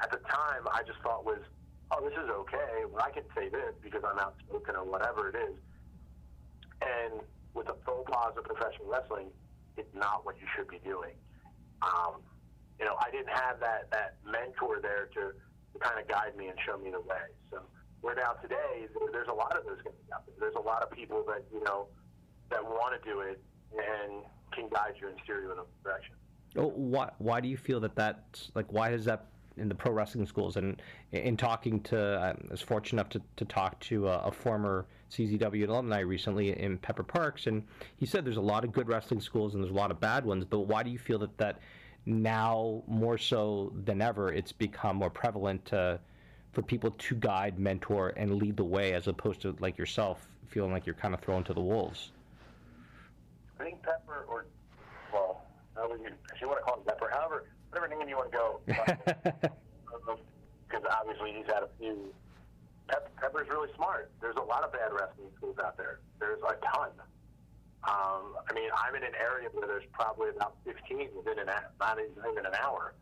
at 0.00 0.10
the 0.10 0.18
time 0.28 0.66
I 0.70 0.82
just 0.86 0.98
thought 1.02 1.24
was, 1.24 1.38
oh, 1.90 2.02
this 2.02 2.14
is 2.14 2.30
okay. 2.30 2.86
Well, 2.90 3.02
I 3.02 3.10
can 3.10 3.24
say 3.34 3.48
this 3.48 3.74
because 3.82 4.02
I'm 4.06 4.18
outspoken 4.18 4.76
or 4.76 4.84
whatever 4.84 5.28
it 5.28 5.36
is. 5.36 5.54
And 6.82 7.20
with 7.54 7.66
the 7.66 7.76
faux 7.86 8.10
pas 8.10 8.34
of 8.36 8.44
professional 8.44 8.90
wrestling, 8.90 9.30
it's 9.78 9.94
not 9.94 10.26
what 10.26 10.36
you 10.40 10.46
should 10.56 10.68
be 10.68 10.80
doing. 10.84 11.14
Um, 11.82 12.20
you 12.78 12.84
know, 12.84 12.96
I 13.00 13.10
didn't 13.10 13.30
have 13.30 13.60
that, 13.60 13.90
that 13.90 14.16
mentor 14.24 14.80
there 14.82 15.08
to, 15.14 15.32
to 15.72 15.78
kind 15.80 16.00
of 16.00 16.08
guide 16.08 16.36
me 16.36 16.48
and 16.48 16.58
show 16.66 16.76
me 16.78 16.90
the 16.90 17.00
way. 17.00 17.30
So 17.50 17.60
where 18.00 18.14
now 18.14 18.32
today, 18.42 18.86
there's 19.12 19.28
a 19.28 19.32
lot 19.32 19.56
of 19.56 19.64
those 19.64 19.78
guys 19.84 19.94
out 20.14 20.26
there. 20.26 20.34
There's 20.38 20.56
a 20.56 20.60
lot 20.60 20.82
of 20.82 20.90
people 20.90 21.24
that, 21.28 21.44
you 21.52 21.62
know, 21.64 21.86
that 22.50 22.62
want 22.62 23.00
to 23.00 23.08
do 23.08 23.20
it 23.20 23.40
and 23.72 24.22
can 24.52 24.68
guide 24.68 24.94
you 25.00 25.08
and 25.08 25.16
steer 25.24 25.42
you 25.42 25.52
in 25.52 25.58
a 25.58 25.64
direction. 25.84 26.14
Oh, 26.56 26.72
why, 26.74 27.10
why 27.18 27.40
do 27.40 27.48
you 27.48 27.56
feel 27.56 27.80
that 27.80 27.94
that's, 27.94 28.50
like, 28.54 28.72
why 28.72 28.92
is 28.92 29.04
that 29.04 29.26
in 29.56 29.68
the 29.68 29.74
pro 29.74 29.92
wrestling 29.92 30.26
schools? 30.26 30.56
And 30.56 30.80
in 31.12 31.36
talking 31.36 31.80
to, 31.82 31.98
I 31.98 32.50
was 32.50 32.60
fortunate 32.60 33.00
enough 33.00 33.10
to, 33.10 33.22
to 33.36 33.44
talk 33.44 33.78
to 33.80 34.08
a, 34.08 34.18
a 34.18 34.32
former 34.32 34.86
CZW 35.10 35.68
alumni 35.68 36.00
recently 36.00 36.58
in 36.58 36.78
Pepper 36.78 37.02
Parks, 37.02 37.46
and 37.46 37.62
he 37.96 38.06
said 38.06 38.24
there's 38.24 38.36
a 38.36 38.40
lot 38.40 38.64
of 38.64 38.72
good 38.72 38.88
wrestling 38.88 39.20
schools 39.20 39.54
and 39.54 39.62
there's 39.62 39.72
a 39.72 39.76
lot 39.76 39.90
of 39.90 40.00
bad 40.00 40.24
ones, 40.24 40.44
but 40.44 40.60
why 40.60 40.82
do 40.82 40.90
you 40.90 40.98
feel 40.98 41.18
that 41.18 41.36
that 41.38 41.60
now 42.06 42.82
more 42.86 43.18
so 43.18 43.72
than 43.84 44.00
ever 44.00 44.32
it's 44.32 44.52
become 44.52 44.96
more 44.96 45.10
prevalent 45.10 45.64
to, 45.66 45.98
for 46.52 46.62
people 46.62 46.90
to 46.92 47.14
guide, 47.16 47.58
mentor, 47.58 48.12
and 48.16 48.36
lead 48.36 48.56
the 48.56 48.64
way 48.64 48.94
as 48.94 49.08
opposed 49.08 49.42
to 49.42 49.54
like 49.60 49.76
yourself 49.78 50.26
feeling 50.48 50.72
like 50.72 50.86
you're 50.86 50.94
kind 50.94 51.14
of 51.14 51.20
thrown 51.20 51.44
to 51.44 51.52
the 51.52 51.60
wolves? 51.60 52.12
I 53.60 53.64
think 53.64 53.82
Pepper, 53.82 54.24
or 54.28 54.46
well, 55.12 55.42
you, 55.76 56.10
if 56.34 56.40
you 56.40 56.48
want 56.48 56.60
to 56.60 56.64
call 56.64 56.78
him 56.78 56.84
Pepper, 56.86 57.10
however, 57.12 57.44
whatever 57.70 57.88
name 57.88 58.08
you 58.08 58.16
want 58.16 58.32
to 58.32 58.38
go, 58.38 58.60
because 60.68 60.84
obviously 60.90 61.32
he's 61.36 61.46
had 61.46 61.62
a 61.62 61.68
few. 61.78 62.12
Pep, 62.88 63.12
Pepper's 63.20 63.48
really 63.48 63.68
smart. 63.76 64.10
There's 64.20 64.36
a 64.36 64.42
lot 64.42 64.64
of 64.64 64.72
bad 64.72 64.92
wrestling 64.92 65.28
schools 65.36 65.56
out 65.62 65.76
there. 65.76 66.00
There's 66.18 66.40
a 66.40 66.56
ton. 66.64 66.90
Um, 67.84 68.34
I 68.48 68.52
mean, 68.54 68.68
I'm 68.74 68.96
in 68.96 69.04
an 69.04 69.14
area 69.14 69.48
where 69.52 69.68
there's 69.68 69.86
probably 69.92 70.30
about 70.30 70.56
15 70.64 71.08
within 71.14 71.38
an 71.38 71.48
not 71.78 71.98
even 72.00 72.44
an 72.44 72.56
hour. 72.60 72.94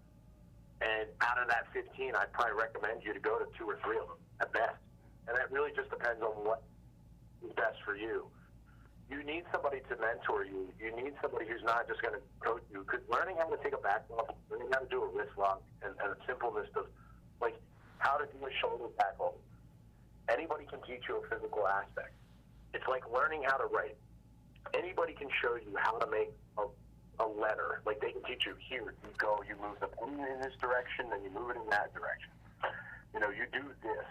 And 0.83 1.09
out 1.23 1.41
of 1.41 1.49
that 1.49 1.73
15, 1.73 2.15
I'd 2.15 2.33
probably 2.33 2.61
recommend 2.61 3.01
you 3.03 3.15
to 3.15 3.21
go 3.21 3.39
to 3.39 3.47
two 3.57 3.65
or 3.65 3.79
three 3.83 3.97
of 3.97 4.07
them 4.07 4.21
at 4.41 4.53
best. 4.53 4.77
And 5.27 5.37
that 5.37 5.51
really 5.51 5.73
just 5.75 5.89
depends 5.89 6.21
on 6.21 6.45
what 6.45 6.63
is 7.43 7.53
best 7.57 7.81
for 7.85 7.97
you. 7.97 8.29
You 9.09 9.23
need 9.23 9.45
somebody 9.55 9.81
to 9.89 9.95
mentor 9.97 10.45
you. 10.45 10.69
You 10.83 10.91
need 10.95 11.15
somebody 11.23 11.47
who's 11.47 11.63
not 11.63 11.87
just 11.89 12.03
going 12.03 12.15
to 12.15 12.23
coach 12.43 12.63
you. 12.71 12.85
Because 12.85 13.01
learning 13.09 13.37
how 13.39 13.49
to 13.49 13.57
take 13.63 13.73
a 13.73 13.81
back 13.81 14.05
lock, 14.11 14.35
learning 14.51 14.69
how 14.75 14.81
to 14.81 14.91
do 14.91 15.03
a 15.03 15.09
wrist 15.09 15.33
lock, 15.39 15.63
and, 15.83 15.95
and 16.03 16.13
a 16.13 16.19
simpleness 16.27 16.69
of 16.75 16.87
like 17.41 17.55
how 17.99 18.19
to 18.19 18.27
do 18.27 18.39
a 18.45 18.53
shoulder 18.61 18.91
tackle. 18.99 19.39
Anybody 20.29 20.67
can 20.67 20.81
teach 20.83 21.09
you 21.09 21.23
a 21.23 21.29
physical 21.29 21.67
aspect. 21.67 22.15
It's 22.75 22.87
like 22.89 23.03
learning 23.13 23.45
how 23.47 23.57
to 23.57 23.67
write 23.67 23.97
anybody 24.75 25.13
can 25.13 25.29
show 25.43 25.55
you 25.55 25.77
how 25.79 25.99
to 25.99 26.07
make 26.11 26.31
a, 26.59 26.65
a 27.23 27.27
letter. 27.27 27.83
Like 27.87 28.01
they 28.01 28.11
can 28.13 28.23
teach 28.25 28.47
you 28.47 28.55
here, 28.59 28.95
you 29.03 29.11
go, 29.19 29.43
you 29.47 29.55
move 29.61 29.79
the 29.81 29.89
pen 29.89 30.15
in 30.15 30.41
this 30.41 30.55
direction, 30.61 31.11
then 31.11 31.23
you 31.23 31.31
move 31.31 31.51
it 31.51 31.57
in 31.57 31.69
that 31.71 31.95
direction. 31.95 32.33
You 33.15 33.21
know, 33.21 33.31
you 33.31 33.47
do 33.53 33.63
this. 33.83 34.07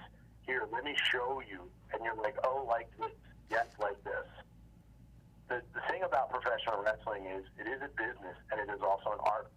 Here, 0.45 0.63
let 0.71 0.83
me 0.83 0.95
show 1.11 1.41
you. 1.41 1.69
And 1.93 2.03
you're 2.03 2.15
like, 2.15 2.35
oh, 2.43 2.65
like 2.67 2.89
this. 2.97 3.11
Yes, 3.49 3.65
like 3.79 4.01
this. 4.03 4.29
The, 5.49 5.61
the 5.73 5.81
thing 5.89 6.01
about 6.03 6.29
professional 6.29 6.81
wrestling 6.81 7.25
is 7.25 7.45
it 7.59 7.69
is 7.69 7.81
a 7.81 7.89
business 7.93 8.37
and 8.51 8.57
it 8.61 8.71
is 8.73 8.81
also 8.81 9.13
an 9.13 9.21
art. 9.25 9.51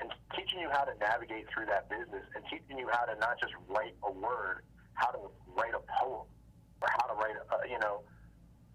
And 0.00 0.08
teaching 0.34 0.60
you 0.60 0.70
how 0.70 0.84
to 0.84 0.96
navigate 0.98 1.44
through 1.52 1.66
that 1.66 1.90
business 1.90 2.24
and 2.34 2.42
teaching 2.48 2.78
you 2.78 2.88
how 2.88 3.04
to 3.04 3.18
not 3.20 3.38
just 3.38 3.52
write 3.68 3.92
a 4.02 4.12
word, 4.12 4.64
how 4.94 5.10
to 5.10 5.30
write 5.56 5.74
a 5.74 5.82
poem 6.00 6.26
or 6.80 6.88
how 6.88 7.06
to 7.06 7.14
write, 7.14 7.36
a, 7.36 7.56
you 7.68 7.78
know, 7.78 8.02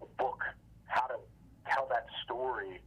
a 0.02 0.06
book, 0.20 0.42
how 0.86 1.06
to 1.06 1.16
tell 1.68 1.86
that 1.90 2.06
story 2.24 2.80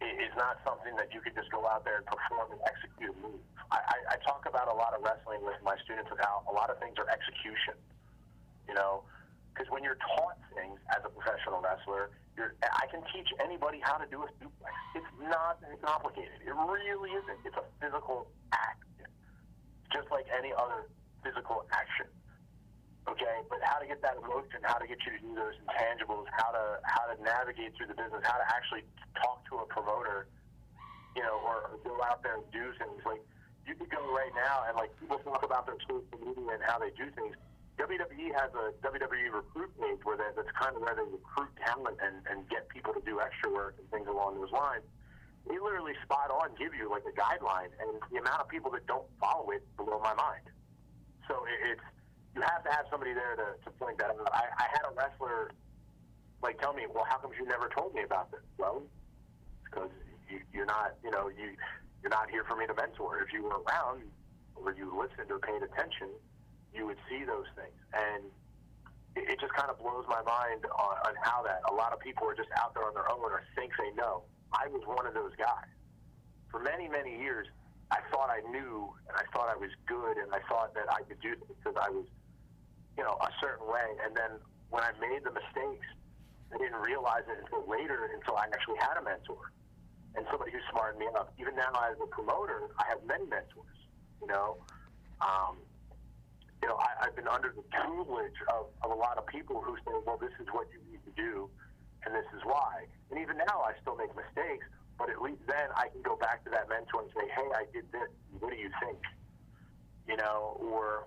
is 0.00 0.32
not 0.38 0.58
something 0.62 0.94
that 0.94 1.10
you 1.10 1.20
could 1.20 1.34
just 1.34 1.50
go 1.50 1.66
out 1.66 1.82
there 1.84 1.98
and 1.98 2.06
perform 2.06 2.54
and 2.54 2.60
execute 2.62 3.10
a 3.10 3.18
move. 3.18 3.42
I, 3.70 3.78
I, 3.82 3.96
I 4.14 4.16
talk 4.22 4.46
about 4.46 4.70
a 4.70 4.76
lot 4.76 4.94
of 4.94 5.02
wrestling 5.02 5.42
with 5.42 5.58
my 5.62 5.74
students 5.82 6.10
of 6.10 6.18
how 6.22 6.46
a 6.46 6.54
lot 6.54 6.70
of 6.70 6.78
things 6.78 6.94
are 7.02 7.08
execution. 7.10 7.74
You 8.70 8.74
know, 8.74 9.02
because 9.50 9.66
when 9.72 9.82
you're 9.82 9.98
taught 10.14 10.38
things 10.54 10.78
as 10.94 11.02
a 11.02 11.10
professional 11.10 11.58
wrestler, 11.58 12.14
you're, 12.36 12.54
I 12.62 12.86
can 12.86 13.02
teach 13.10 13.26
anybody 13.42 13.82
how 13.82 13.98
to 13.98 14.06
do 14.06 14.22
a 14.22 14.30
suplex. 14.38 14.74
It's 14.94 15.12
not 15.18 15.58
complicated. 15.82 16.38
It 16.46 16.54
really 16.54 17.10
isn't. 17.10 17.38
It's 17.42 17.58
a 17.58 17.66
physical 17.82 18.30
act, 18.54 18.86
just 19.90 20.06
like 20.14 20.26
any 20.30 20.54
other 20.54 20.86
physical 21.24 21.66
action 21.74 22.06
okay? 23.12 23.36
But 23.48 23.64
how 23.64 23.80
to 23.80 23.86
get 23.86 24.00
that 24.04 24.20
emotion, 24.20 24.60
how 24.62 24.76
to 24.76 24.86
get 24.86 24.98
you 25.04 25.16
to 25.16 25.20
do 25.20 25.32
those 25.34 25.56
intangibles, 25.64 26.28
how 26.36 26.52
to 26.52 26.80
how 26.84 27.08
to 27.08 27.16
navigate 27.22 27.76
through 27.76 27.88
the 27.88 27.98
business, 27.98 28.20
how 28.22 28.36
to 28.36 28.46
actually 28.48 28.84
talk 29.16 29.44
to 29.48 29.64
a 29.64 29.66
promoter, 29.66 30.28
you 31.16 31.22
know, 31.24 31.40
or, 31.44 31.76
go 31.84 31.96
out 32.04 32.22
there 32.22 32.36
and 32.36 32.44
do 32.52 32.70
things. 32.76 33.00
Like 33.04 33.22
you 33.66 33.74
could 33.74 33.90
go 33.90 34.02
right 34.12 34.32
now 34.36 34.68
and 34.68 34.76
like 34.76 34.92
people 35.00 35.18
talk 35.24 35.42
about 35.42 35.66
their 35.66 35.80
social 35.88 36.18
media 36.20 36.54
and 36.54 36.62
how 36.62 36.78
they 36.78 36.92
do 36.94 37.08
things. 37.16 37.36
WWE 37.78 38.34
has 38.34 38.50
a 38.58 38.74
WWE 38.82 39.30
recruit 39.30 39.70
page 39.78 40.02
where 40.02 40.18
they, 40.18 40.26
that's 40.34 40.50
kind 40.58 40.74
of 40.74 40.82
where 40.82 40.98
they 40.98 41.06
recruit 41.06 41.54
talent 41.62 41.94
and, 42.02 42.26
and 42.26 42.42
get 42.50 42.68
people 42.68 42.90
to 42.92 43.02
do 43.06 43.22
extra 43.22 43.46
work 43.54 43.78
and 43.78 43.86
things 43.94 44.10
along 44.10 44.34
those 44.34 44.50
lines. 44.50 44.82
They 45.46 45.62
literally 45.62 45.94
spot 46.02 46.34
on 46.34 46.50
give 46.58 46.74
you 46.74 46.90
like 46.90 47.06
a 47.06 47.14
guideline, 47.14 47.70
and 47.78 48.02
the 48.10 48.18
amount 48.18 48.42
of 48.42 48.48
people 48.50 48.70
that 48.72 48.84
don't 48.90 49.06
follow 49.22 49.48
it 49.54 49.62
blow 49.78 50.02
my 50.02 50.12
mind. 50.12 50.44
So 51.30 51.46
it, 51.46 51.78
it's 51.78 51.86
you 52.38 52.46
have 52.46 52.62
to 52.62 52.70
have 52.70 52.86
somebody 52.86 53.12
there 53.18 53.34
to, 53.34 53.58
to 53.66 53.70
point 53.82 53.98
that 53.98 54.14
out. 54.14 54.30
I, 54.30 54.46
I 54.54 54.66
had 54.70 54.86
a 54.86 54.94
wrestler 54.94 55.50
like 56.42 56.60
tell 56.62 56.72
me, 56.72 56.86
well, 56.86 57.02
how 57.02 57.18
come 57.18 57.34
you 57.34 57.44
never 57.46 57.68
told 57.74 57.94
me 57.94 58.02
about 58.06 58.30
this? 58.30 58.46
Well, 58.58 58.82
because 59.64 59.90
you, 60.30 60.38
you're 60.54 60.70
not, 60.70 60.94
you 61.02 61.10
know, 61.10 61.28
you 61.28 61.58
you're 61.98 62.14
not 62.14 62.30
here 62.30 62.44
for 62.46 62.54
me 62.54 62.66
to 62.70 62.74
mentor. 62.74 63.18
If 63.26 63.34
you 63.34 63.42
were 63.42 63.58
around 63.66 64.06
or 64.54 64.70
you 64.70 64.86
listened 64.94 65.34
or 65.34 65.42
paid 65.42 65.66
attention, 65.66 66.14
you 66.70 66.86
would 66.86 66.98
see 67.10 67.26
those 67.26 67.50
things. 67.58 67.74
And 67.90 68.22
it, 69.18 69.34
it 69.34 69.40
just 69.42 69.52
kind 69.58 69.66
of 69.66 69.82
blows 69.82 70.06
my 70.06 70.22
mind 70.22 70.62
on, 70.78 70.94
on 71.10 71.14
how 71.26 71.42
that 71.42 71.66
a 71.66 71.74
lot 71.74 71.90
of 71.90 71.98
people 71.98 72.22
are 72.30 72.38
just 72.38 72.54
out 72.62 72.70
there 72.74 72.86
on 72.86 72.94
their 72.94 73.10
own 73.10 73.18
or 73.18 73.42
think 73.58 73.72
they 73.74 73.90
know. 73.98 74.22
I 74.54 74.70
was 74.70 74.86
one 74.86 75.10
of 75.10 75.14
those 75.14 75.34
guys. 75.34 75.66
For 76.54 76.62
many, 76.62 76.86
many 76.86 77.18
years, 77.18 77.48
I 77.90 77.98
thought 78.12 78.30
I 78.30 78.46
knew 78.48 78.94
and 79.08 79.16
I 79.18 79.26
thought 79.34 79.50
I 79.50 79.56
was 79.58 79.70
good 79.86 80.16
and 80.22 80.30
I 80.30 80.38
thought 80.48 80.72
that 80.74 80.86
I 80.86 81.02
could 81.02 81.20
do 81.20 81.32
it 81.32 81.42
because 81.48 81.74
I 81.74 81.90
was 81.90 82.06
you 82.98 83.06
know, 83.06 83.14
a 83.22 83.30
certain 83.38 83.70
way. 83.70 83.86
And 84.02 84.10
then 84.10 84.42
when 84.74 84.82
I 84.82 84.90
made 84.98 85.22
the 85.22 85.30
mistakes, 85.30 85.86
I 86.50 86.58
didn't 86.58 86.82
realize 86.82 87.22
it 87.30 87.38
until 87.38 87.62
later, 87.70 88.10
until 88.10 88.34
I 88.34 88.50
actually 88.50 88.82
had 88.82 88.98
a 88.98 89.04
mentor 89.06 89.54
and 90.18 90.26
somebody 90.34 90.50
who 90.50 90.58
smartened 90.74 90.98
me 90.98 91.06
up. 91.14 91.30
Even 91.38 91.54
now, 91.54 91.70
as 91.86 91.94
a 92.02 92.10
promoter, 92.10 92.74
I 92.74 92.90
have 92.90 92.98
many 93.06 93.22
mentors. 93.30 93.78
You 94.18 94.26
know, 94.26 94.58
um, 95.22 95.62
you 96.58 96.66
know, 96.66 96.74
I, 96.74 97.06
I've 97.06 97.14
been 97.14 97.30
under 97.30 97.54
the 97.54 97.62
tutelage 97.70 98.40
of, 98.50 98.66
of 98.82 98.90
a 98.90 98.98
lot 98.98 99.14
of 99.14 99.30
people 99.30 99.62
who 99.62 99.78
say, 99.86 99.94
"Well, 100.02 100.18
this 100.18 100.34
is 100.42 100.50
what 100.50 100.66
you 100.74 100.82
need 100.90 100.98
to 101.06 101.14
do, 101.14 101.46
and 102.02 102.10
this 102.10 102.26
is 102.34 102.42
why." 102.42 102.90
And 103.14 103.20
even 103.22 103.38
now, 103.38 103.62
I 103.62 103.78
still 103.78 103.94
make 103.94 104.10
mistakes, 104.18 104.66
but 104.98 105.06
at 105.06 105.22
least 105.22 105.46
then 105.46 105.70
I 105.78 105.86
can 105.94 106.02
go 106.02 106.16
back 106.16 106.42
to 106.44 106.50
that 106.50 106.66
mentor 106.66 107.06
and 107.06 107.10
say, 107.14 107.30
"Hey, 107.30 107.46
I 107.54 107.70
did 107.70 107.86
this. 107.94 108.10
What 108.40 108.50
do 108.50 108.58
you 108.58 108.74
think?" 108.82 108.98
You 110.08 110.16
know, 110.16 110.58
or 110.58 111.06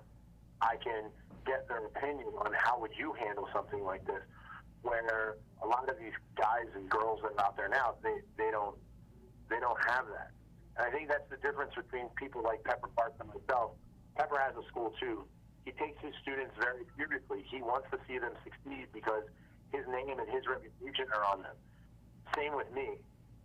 I 0.62 0.78
can 0.78 1.10
get 1.46 1.68
their 1.68 1.86
opinion 1.86 2.34
on 2.38 2.54
how 2.54 2.80
would 2.80 2.92
you 2.98 3.14
handle 3.14 3.50
something 3.54 3.84
like 3.84 4.06
this. 4.06 4.22
Where 4.82 5.38
a 5.62 5.68
lot 5.68 5.90
of 5.90 5.98
these 6.00 6.16
guys 6.36 6.66
and 6.74 6.90
girls 6.90 7.20
that 7.22 7.38
are 7.38 7.46
out 7.46 7.58
there 7.58 7.70
now, 7.70 7.96
they, 8.02 8.18
they 8.38 8.50
don't 8.50 8.76
they 9.50 9.60
don't 9.60 9.78
have 9.86 10.08
that. 10.08 10.32
And 10.78 10.88
I 10.88 10.90
think 10.90 11.10
that's 11.10 11.28
the 11.30 11.38
difference 11.38 11.76
between 11.76 12.08
people 12.16 12.42
like 12.42 12.64
Pepper 12.64 12.88
Park 12.96 13.14
and 13.20 13.30
myself. 13.30 13.76
Pepper 14.18 14.40
has 14.40 14.56
a 14.56 14.66
school 14.70 14.96
too. 15.00 15.28
He 15.66 15.72
takes 15.76 16.02
his 16.02 16.16
students 16.24 16.56
very 16.58 16.88
seriously. 16.98 17.46
He 17.52 17.62
wants 17.62 17.92
to 17.92 18.00
see 18.08 18.18
them 18.18 18.34
succeed 18.42 18.88
because 18.94 19.24
his 19.72 19.86
name 19.92 20.18
and 20.18 20.28
his 20.32 20.48
reputation 20.48 21.06
are 21.14 21.26
on 21.26 21.44
them. 21.44 21.56
Same 22.36 22.56
with 22.56 22.72
me. 22.74 22.98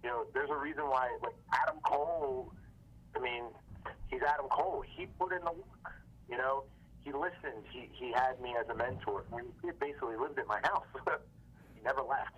You 0.03 0.09
know, 0.09 0.25
there's 0.33 0.51
a 0.51 0.57
reason 0.57 0.85
why, 0.89 1.11
like 1.23 1.35
Adam 1.53 1.83
Cole. 1.85 2.53
I 3.15 3.19
mean, 3.19 3.45
he's 4.09 4.23
Adam 4.23 4.47
Cole. 4.49 4.85
He 4.87 5.07
put 5.19 5.33
in 5.33 5.43
the 5.45 5.53
work. 5.53 5.93
You 6.31 6.39
know, 6.39 6.65
he 7.07 7.15
listened. 7.15 7.63
He, 7.71 7.87
he 7.95 8.11
had 8.11 8.43
me 8.43 8.59
as 8.59 8.67
a 8.67 8.75
mentor. 8.75 9.23
he 9.63 9.71
basically 9.79 10.19
lived 10.19 10.43
at 10.43 10.51
my 10.51 10.59
house. 10.67 10.91
he 11.75 11.81
never 11.87 12.03
left. 12.03 12.35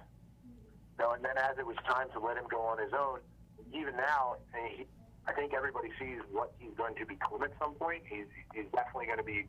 No, 1.00 1.16
and 1.16 1.24
then 1.24 1.40
as 1.40 1.56
it 1.56 1.64
was 1.64 1.76
time 1.88 2.12
to 2.12 2.20
let 2.20 2.36
him 2.36 2.44
go 2.52 2.60
on 2.60 2.76
his 2.76 2.92
own, 2.92 3.24
even 3.72 3.96
now, 3.96 4.36
eh, 4.52 4.68
he, 4.76 4.86
I 5.24 5.32
think 5.32 5.54
everybody 5.56 5.88
sees 5.96 6.20
what 6.28 6.52
he's 6.60 6.76
going 6.76 6.94
to 7.00 7.06
become 7.08 7.40
at 7.42 7.56
some 7.56 7.80
point. 7.80 8.04
He's, 8.04 8.28
he's 8.52 8.68
definitely 8.76 9.06
going 9.08 9.24
to 9.24 9.24
be 9.24 9.48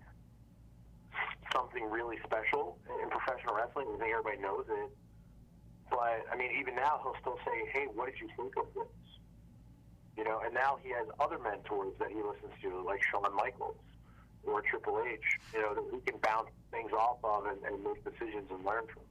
something 1.51 1.83
really 1.83 2.15
special 2.23 2.79
in 2.88 3.11
professional 3.11 3.59
wrestling. 3.59 3.91
I 3.91 3.99
think 3.99 4.15
everybody 4.15 4.39
knows 4.39 4.71
it. 4.71 4.89
But, 5.91 6.23
I 6.31 6.38
mean, 6.39 6.55
even 6.55 6.79
now, 6.79 7.03
he'll 7.03 7.19
still 7.19 7.39
say, 7.43 7.67
hey, 7.75 7.91
what 7.91 8.07
did 8.07 8.23
you 8.23 8.29
think 8.39 8.55
of 8.55 8.71
this? 8.71 8.88
You 10.15 10.23
know, 10.23 10.39
and 10.45 10.53
now 10.53 10.79
he 10.79 10.95
has 10.95 11.11
other 11.19 11.39
mentors 11.39 11.91
that 11.99 12.07
he 12.07 12.23
listens 12.23 12.55
to, 12.63 12.79
like 12.88 13.03
Shawn 13.11 13.27
Michaels 13.35 13.75
or 14.46 14.62
Triple 14.62 15.01
H, 15.05 15.19
you 15.53 15.62
know, 15.62 15.74
that 15.75 15.86
we 15.93 16.00
can 16.01 16.17
bounce 16.22 16.50
things 16.72 16.91
off 16.93 17.19
of 17.24 17.46
and, 17.46 17.60
and 17.65 17.84
make 17.84 18.03
decisions 18.03 18.48
and 18.50 18.63
learn 18.65 18.86
from. 18.93 19.03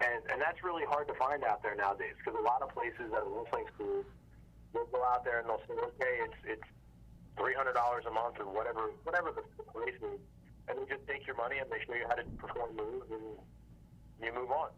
and 0.00 0.20
and 0.30 0.38
that's 0.40 0.62
really 0.62 0.84
hard 0.84 1.08
to 1.08 1.14
find 1.14 1.44
out 1.44 1.62
there 1.62 1.74
nowadays 1.74 2.14
because 2.18 2.38
a 2.38 2.42
lot 2.42 2.62
of 2.62 2.68
places 2.70 3.10
at 3.12 3.22
a 3.22 3.28
wrestling 3.28 3.66
school 3.74 4.04
they'll 4.74 4.88
go 4.92 5.02
out 5.04 5.24
there 5.24 5.40
and 5.40 5.48
they'll 5.48 5.62
say, 5.68 5.74
okay, 5.76 6.14
it's 6.26 6.40
it's 6.58 6.68
three 7.38 7.54
hundred 7.54 7.74
dollars 7.74 8.04
a 8.06 8.12
month 8.12 8.36
or 8.40 8.46
whatever 8.52 8.90
whatever 9.04 9.32
the 9.32 9.44
place 9.72 9.96
is, 10.00 10.20
and 10.68 10.78
they 10.78 10.86
just 10.88 11.04
take 11.08 11.26
your 11.26 11.36
money 11.36 11.58
and 11.58 11.68
they 11.70 11.80
show 11.86 11.94
you 11.94 12.06
how 12.08 12.14
to 12.16 12.24
perform 12.38 12.76
moves 12.76 13.08
and 13.10 13.24
you 14.22 14.32
move 14.34 14.50
on. 14.52 14.70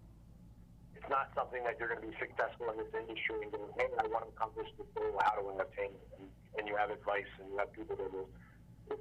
It's 0.97 1.09
not 1.11 1.29
something 1.37 1.61
that 1.65 1.77
you're 1.79 1.89
going 1.93 2.01
to 2.01 2.09
be 2.09 2.17
successful 2.17 2.71
in 2.73 2.79
this 2.81 2.89
industry 2.97 3.43
and 3.45 3.53
go, 3.53 3.61
hey, 3.77 3.91
I 4.01 4.07
want 4.09 4.25
to 4.25 4.31
accomplish 4.33 4.69
this 4.79 4.87
goal. 4.97 5.13
How 5.21 5.37
do 5.37 5.45
I 5.53 5.61
obtain 5.61 5.93
it? 5.93 6.09
And, 6.17 6.25
and 6.57 6.63
you 6.69 6.77
have 6.81 6.89
advice 6.91 7.29
and 7.39 7.53
you 7.53 7.59
have 7.59 7.69
people 7.75 7.97
that 7.97 8.09
will 8.09 8.31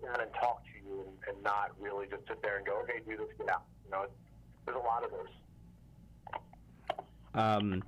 down 0.03 0.21
and 0.21 0.31
talk 0.33 0.63
to 0.63 0.69
you 0.85 1.01
and, 1.01 1.35
and 1.35 1.43
not 1.43 1.71
really 1.79 2.05
just 2.07 2.27
sit 2.27 2.41
there 2.41 2.57
and 2.57 2.65
go, 2.65 2.81
okay, 2.81 2.99
do 3.07 3.17
this, 3.17 3.27
get 3.37 3.49
out. 3.49 3.63
You 3.85 3.91
know, 3.91 4.05
there's 4.65 4.77
a 4.77 4.79
lot 4.79 5.03
of 5.03 5.11
those. 5.11 5.27
Um, 7.33 7.83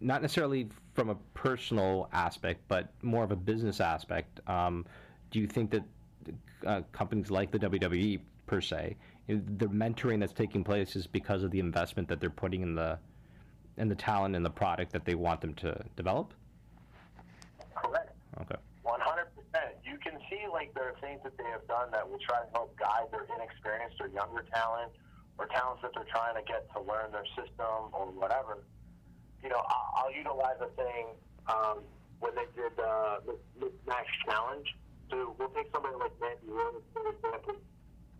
not 0.00 0.22
necessarily 0.22 0.68
from 0.94 1.10
a 1.10 1.14
personal 1.34 2.08
aspect, 2.12 2.60
but 2.68 2.92
more 3.02 3.24
of 3.24 3.32
a 3.32 3.36
business 3.36 3.80
aspect. 3.80 4.40
Um, 4.48 4.86
do 5.30 5.40
you 5.40 5.46
think 5.46 5.70
that 5.70 5.82
uh, 6.66 6.82
companies 6.92 7.30
like 7.30 7.50
the 7.50 7.58
WWE, 7.58 8.20
per 8.46 8.60
se, 8.60 8.96
the 9.26 9.66
mentoring 9.66 10.20
that's 10.20 10.32
taking 10.32 10.62
place 10.62 10.96
is 10.96 11.06
because 11.06 11.42
of 11.42 11.50
the 11.50 11.58
investment 11.58 12.08
that 12.08 12.20
they're 12.20 12.30
putting 12.30 12.62
in 12.62 12.74
the 12.74 12.98
in 13.76 13.88
the 13.88 13.94
talent 13.94 14.36
and 14.36 14.44
the 14.44 14.50
product 14.50 14.92
that 14.92 15.04
they 15.04 15.14
want 15.14 15.40
them 15.40 15.54
to 15.54 15.76
develop? 15.96 16.32
Correct. 17.74 18.12
Okay. 18.40 18.54
100%. 20.72 20.72
You 20.72 20.72
can 20.72 20.72
see, 20.72 20.72
like, 20.72 20.74
there 20.74 20.88
are 20.88 20.98
things 21.00 21.20
that 21.24 21.36
they 21.36 21.48
have 21.52 21.66
done 21.68 21.90
that 21.92 22.08
will 22.08 22.22
try 22.24 22.40
to 22.40 22.50
help 22.56 22.72
guide 22.78 23.12
their 23.12 23.28
inexperienced 23.28 24.00
or 24.00 24.08
younger 24.08 24.44
talent 24.52 24.92
or 25.36 25.46
talents 25.50 25.82
that 25.82 25.92
they're 25.92 26.08
trying 26.08 26.38
to 26.38 26.44
get 26.46 26.64
to 26.72 26.80
learn 26.80 27.12
their 27.12 27.26
system 27.36 27.92
or 27.92 28.08
whatever 28.14 28.64
you 29.44 29.50
know, 29.52 29.60
I'll, 29.68 30.08
I'll 30.08 30.14
utilize 30.16 30.56
a 30.64 30.72
thing 30.72 31.12
um, 31.52 31.84
when 32.18 32.32
they 32.34 32.48
did 32.56 32.72
uh, 32.80 33.20
the, 33.60 33.70
Max 33.86 34.08
Challenge. 34.24 34.64
So 35.12 35.36
we'll 35.38 35.52
take 35.52 35.68
somebody 35.70 35.94
like 36.00 36.16
Mandy 36.16 36.48
Rose, 36.48 36.80
for 36.96 37.12
example, 37.12 37.60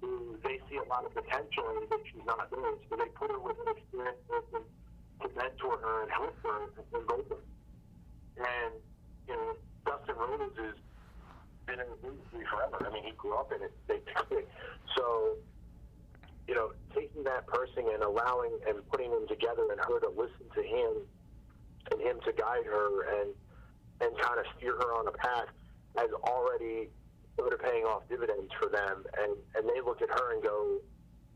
who 0.04 0.36
they 0.44 0.60
see 0.68 0.76
a 0.76 0.84
lot 0.84 1.08
of 1.08 1.16
potential 1.16 1.64
in, 1.80 1.88
but 1.88 2.04
she's 2.04 2.20
not 2.28 2.52
there. 2.52 2.76
So 2.92 3.00
they 3.00 3.08
put 3.16 3.32
her 3.32 3.40
with 3.40 3.56
an 3.64 3.72
experienced 3.72 4.28
person 4.28 4.68
to 4.68 5.26
mentor 5.32 5.80
her 5.80 6.02
and 6.04 6.10
help 6.12 6.36
her 6.44 6.68
and 6.92 7.06
go 7.08 7.16
them. 7.24 7.40
And, 8.36 8.76
you 9.26 9.34
know, 9.34 9.56
Dustin 9.88 10.16
Rhodes 10.20 10.52
has 10.60 10.76
been 11.66 11.80
in 11.80 11.87
the 12.02 12.09
industry 12.09 12.44
forever. 12.50 12.87
I 12.87 12.92
mean, 12.92 13.04
he 13.04 13.12
grew 13.12 13.35
up 13.37 13.52
in 13.52 13.62
it, 13.62 13.73
basically. 13.88 14.44
So, 14.97 15.35
you 16.47 16.54
know, 16.54 16.71
taking 16.94 17.25
that 17.25 17.49
person 17.49 17.85
and 17.92 18.04
allowing 18.04 18.52
and 18.68 18.78
putting 18.90 19.11
them 19.11 19.26
together 19.26 19.66
and 19.68 19.80
her 19.80 19.99
to 19.99 20.09
listen 20.09 20.47
to 20.54 20.62
him 20.62 21.02
and 21.90 22.00
him 22.00 22.21
to 22.25 22.33
guide 22.33 22.64
her 22.64 23.21
and 23.21 23.35
and 24.00 24.16
kind 24.18 24.38
of 24.38 24.47
steer 24.56 24.76
her 24.76 24.94
on 24.94 25.09
a 25.09 25.12
path 25.12 25.49
has 25.97 26.11
already 26.23 26.90
started 27.35 27.59
paying 27.59 27.85
off 27.85 28.02
dividends 28.09 28.52
for 28.61 28.68
them. 28.68 29.04
And 29.18 29.37
and 29.56 29.68
they 29.68 29.80
look 29.80 30.00
at 30.00 30.11
her 30.11 30.35
and 30.35 30.42
go, 30.42 30.78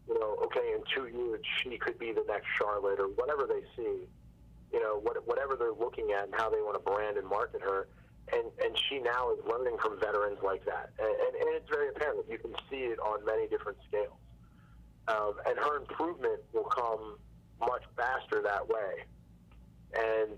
you 0.06 0.14
know, 0.14 0.36
okay, 0.44 0.74
in 0.74 0.82
two 0.94 1.08
years 1.08 1.40
she 1.62 1.78
could 1.78 1.98
be 1.98 2.12
the 2.12 2.24
next 2.28 2.46
Charlotte 2.56 3.00
or 3.00 3.08
whatever 3.08 3.46
they 3.46 3.62
see. 3.76 4.06
You 4.72 4.80
know, 4.80 5.00
what, 5.02 5.26
whatever 5.26 5.56
they're 5.56 5.72
looking 5.72 6.12
at 6.12 6.24
and 6.26 6.34
how 6.34 6.50
they 6.50 6.60
want 6.60 6.74
to 6.74 6.90
brand 6.90 7.16
and 7.16 7.26
market 7.26 7.62
her. 7.62 7.88
And, 8.32 8.44
and 8.62 8.76
she 8.88 8.98
now 8.98 9.32
is 9.32 9.38
learning 9.48 9.76
from 9.82 9.98
veterans 10.00 10.38
like 10.42 10.64
that. 10.66 10.90
And, 10.98 11.08
and, 11.08 11.32
and 11.40 11.48
it's 11.56 11.68
very 11.68 11.88
apparent. 11.88 12.26
You 12.28 12.38
can 12.38 12.52
see 12.70 12.92
it 12.92 12.98
on 13.00 13.24
many 13.24 13.48
different 13.48 13.78
scales. 13.88 14.18
Um, 15.08 15.34
and 15.46 15.58
her 15.58 15.76
improvement 15.76 16.40
will 16.52 16.68
come 16.68 17.16
much 17.60 17.82
faster 17.96 18.42
that 18.42 18.68
way 18.68 19.06
and 19.94 20.36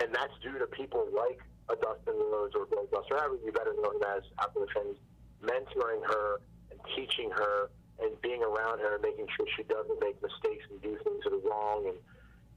and 0.00 0.14
that's 0.14 0.32
due 0.42 0.58
to 0.58 0.66
people 0.66 1.06
like 1.10 1.38
a 1.68 1.76
Dustin 1.76 2.14
Rhodes 2.14 2.54
or 2.54 2.64
Bill 2.66 2.86
Buster 2.90 3.18
Evans, 3.18 3.40
you 3.44 3.52
better 3.52 3.74
know 3.82 3.90
him 3.90 4.02
as 4.16 4.22
after 4.38 4.60
the 4.60 4.68
fans, 4.72 4.96
mentoring 5.42 6.00
her 6.06 6.40
and 6.70 6.80
teaching 6.96 7.30
her 7.30 7.70
and 7.98 8.14
being 8.22 8.42
around 8.42 8.78
her 8.78 8.94
and 8.94 9.02
making 9.02 9.26
sure 9.36 9.44
she 9.56 9.64
doesn't 9.64 10.00
make 10.00 10.16
mistakes 10.22 10.64
and 10.70 10.80
do 10.80 10.96
things 11.04 11.20
that 11.24 11.32
are 11.32 11.48
wrong 11.50 11.88
and 11.88 11.98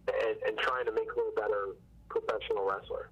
and, 0.07 0.37
and 0.47 0.57
trying 0.57 0.85
to 0.85 0.91
make 0.91 1.09
her 1.09 1.29
a 1.29 1.35
better 1.35 1.75
professional 2.09 2.65
wrestler. 2.65 3.09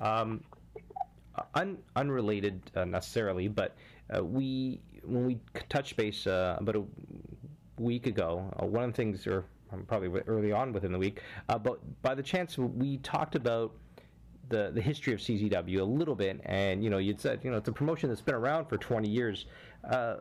Um, 0.00 0.42
un, 1.54 1.78
unrelated 1.96 2.60
uh, 2.74 2.84
necessarily, 2.84 3.48
but 3.48 3.76
uh, 4.14 4.24
we 4.24 4.80
when 5.04 5.26
we 5.26 5.38
touched 5.68 5.96
base 5.96 6.26
uh, 6.26 6.56
about 6.58 6.76
a 6.76 6.84
week 7.78 8.06
ago, 8.06 8.52
uh, 8.60 8.66
one 8.66 8.84
of 8.84 8.90
the 8.90 8.96
things, 8.96 9.26
or 9.26 9.44
probably 9.86 10.08
early 10.26 10.52
on 10.52 10.72
within 10.72 10.92
the 10.92 10.98
week. 10.98 11.20
Uh, 11.48 11.58
but 11.58 11.80
by 12.02 12.14
the 12.14 12.22
chance, 12.22 12.56
we 12.58 12.98
talked 12.98 13.34
about 13.34 13.72
the 14.48 14.70
the 14.74 14.80
history 14.80 15.12
of 15.12 15.20
CZW 15.20 15.80
a 15.80 15.84
little 15.84 16.14
bit, 16.14 16.40
and 16.44 16.82
you 16.82 16.90
know, 16.90 16.98
you'd 16.98 17.20
said 17.20 17.40
you 17.42 17.50
know 17.50 17.56
it's 17.56 17.68
a 17.68 17.72
promotion 17.72 18.08
that's 18.08 18.22
been 18.22 18.34
around 18.34 18.66
for 18.66 18.76
20 18.76 19.08
years. 19.08 19.46
Uh, 19.88 20.16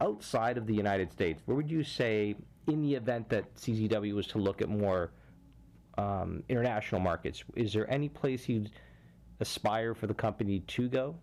outside 0.00 0.56
of 0.56 0.66
the 0.66 0.74
United 0.74 1.12
States, 1.12 1.42
where 1.44 1.56
would 1.56 1.70
you 1.70 1.84
say, 1.84 2.34
in 2.66 2.80
the 2.80 2.94
event 2.94 3.28
that 3.28 3.54
CZW 3.56 4.14
was 4.14 4.26
to 4.28 4.38
look 4.38 4.62
at 4.62 4.68
more 4.68 5.10
um, 5.98 6.42
international 6.48 7.00
markets, 7.00 7.44
is 7.56 7.72
there 7.72 7.90
any 7.90 8.08
place 8.08 8.48
you'd 8.48 8.70
aspire 9.40 9.94
for 9.94 10.06
the 10.06 10.14
company 10.14 10.60
to 10.60 10.88
go? 10.88 11.16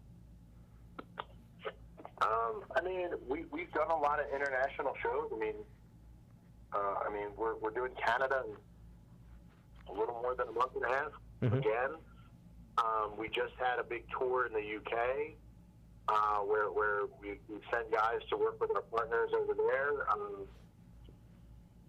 Um, 2.21 2.63
I 2.75 2.82
mean, 2.84 3.10
we, 3.27 3.45
we've 3.51 3.71
done 3.73 3.91
a 3.91 3.95
lot 3.95 4.19
of 4.19 4.25
international 4.34 4.93
shows. 5.01 5.30
I 5.36 5.39
mean, 5.39 5.56
uh, 6.73 6.95
I 7.08 7.13
mean, 7.13 7.27
we're, 7.38 7.56
we're 7.58 7.71
doing 7.71 7.91
Canada 8.03 8.43
in 8.47 9.95
a 9.95 9.99
little 9.99 10.19
more 10.21 10.36
than 10.36 10.47
a 10.47 10.51
month 10.51 10.71
and 10.75 10.84
a 10.84 10.88
half 10.88 11.12
mm-hmm. 11.43 11.58
again. 11.58 11.91
Um, 12.77 13.13
we 13.17 13.27
just 13.27 13.53
had 13.60 13.80
a 13.80 13.84
big 13.84 14.06
tour 14.17 14.47
in 14.47 14.53
the 14.53 14.77
UK 14.77 15.34
uh, 16.10 16.39
where, 16.39 16.71
where 16.71 17.06
we, 17.21 17.39
we 17.49 17.60
sent 17.71 17.91
guys 17.91 18.19
to 18.30 18.38
work 18.38 18.60
with 18.60 18.71
our 18.75 18.82
partners 18.82 19.32
over 19.36 19.53
there. 19.53 20.10
Um, 20.12 20.47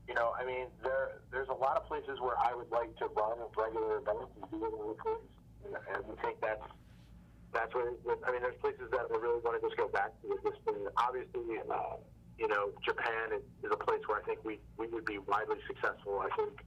you 0.08 0.14
know, 0.14 0.32
I 0.32 0.44
mean, 0.44 0.72
there 0.82 1.20
there's 1.30 1.52
a 1.52 1.54
lot 1.54 1.76
of 1.76 1.84
places 1.84 2.16
where 2.18 2.34
I 2.40 2.56
would 2.56 2.72
like 2.72 2.96
to 2.96 3.06
run 3.12 3.36
regular 3.52 4.00
events 4.00 4.32
and 4.40 4.50
do 4.50 4.64
it 4.64 4.72
locally, 4.72 5.20
and, 5.68 6.00
we 6.08 6.16
think 6.24 6.40
that's 6.40 6.64
that's 7.52 7.74
where. 7.76 7.92
I 8.24 8.32
mean, 8.32 8.40
there's 8.40 8.56
places 8.64 8.88
that 8.90 9.04
I 9.04 9.16
really 9.20 9.44
want 9.44 9.60
to 9.60 9.62
just 9.68 9.76
go 9.76 9.88
back 9.88 10.16
to 10.22 10.32
at 10.32 10.40
this 10.42 10.56
point. 10.64 10.80
Obviously, 10.96 11.60
uh, 11.68 12.00
you 12.40 12.48
know, 12.48 12.72
Japan 12.84 13.36
is, 13.36 13.44
is 13.60 13.70
a 13.70 13.76
place 13.76 14.00
where 14.08 14.16
I 14.16 14.24
think 14.24 14.40
we, 14.44 14.58
we 14.78 14.86
would 14.88 15.04
be 15.04 15.18
widely 15.18 15.60
successful. 15.68 16.24
I 16.24 16.32
think 16.36 16.64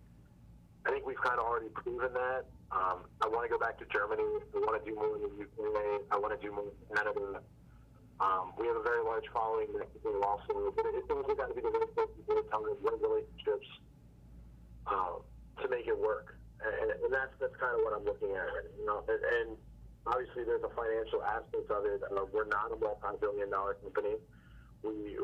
I 0.86 0.92
think 0.92 1.06
we've 1.06 1.22
kind 1.22 1.40
of 1.40 1.46
already 1.46 1.70
proven 1.74 2.14
that. 2.14 2.46
Um, 2.72 3.10
I 3.22 3.28
want 3.28 3.50
to 3.50 3.50
go 3.50 3.58
back 3.58 3.78
to 3.80 3.86
Germany. 3.90 4.24
I 4.24 4.58
want 4.62 4.78
to 4.78 4.86
do 4.86 4.96
more 4.96 5.18
in 5.18 5.22
the 5.26 5.34
UK. 5.34 6.06
I 6.12 6.18
want 6.18 6.34
to 6.34 6.42
do 6.42 6.54
more 6.54 6.70
in 6.70 6.96
Canada. 6.96 7.42
Um, 8.22 8.54
we 8.54 8.70
have 8.70 8.78
a 8.78 8.86
very 8.86 9.02
large 9.04 9.26
following 9.34 9.66
in 9.74 9.82
Mexico 9.82 10.22
also, 10.22 10.70
but 10.78 10.86
it's 10.94 11.10
also 11.10 11.34
got 11.34 11.50
to 11.50 11.56
be 11.58 11.62
the 11.66 11.74
right 11.74 11.90
places, 11.98 12.22
right 12.30 12.46
time, 12.54 12.62
right 12.70 13.02
relationships 13.02 13.70
uh, 14.86 15.18
to 15.62 15.66
make 15.70 15.90
it 15.90 15.98
work. 15.98 16.38
And, 16.62 16.94
and 17.02 17.10
that's 17.10 17.34
that's 17.42 17.58
kind 17.58 17.74
of 17.74 17.82
what 17.82 17.98
I'm 17.98 18.06
looking 18.06 18.38
at. 18.38 18.46
You 18.78 18.86
know, 18.86 19.02
and, 19.10 19.18
and 19.18 19.50
obviously 20.06 20.46
there's 20.46 20.62
a 20.62 20.70
financial 20.78 21.26
aspect 21.26 21.66
of 21.74 21.82
it. 21.90 22.06
Uh, 22.06 22.30
we're 22.30 22.46
not 22.46 22.70
a 22.70 22.78
multi-billion 22.78 23.50
dollar 23.50 23.74
company 23.82 24.22
we 24.84 25.18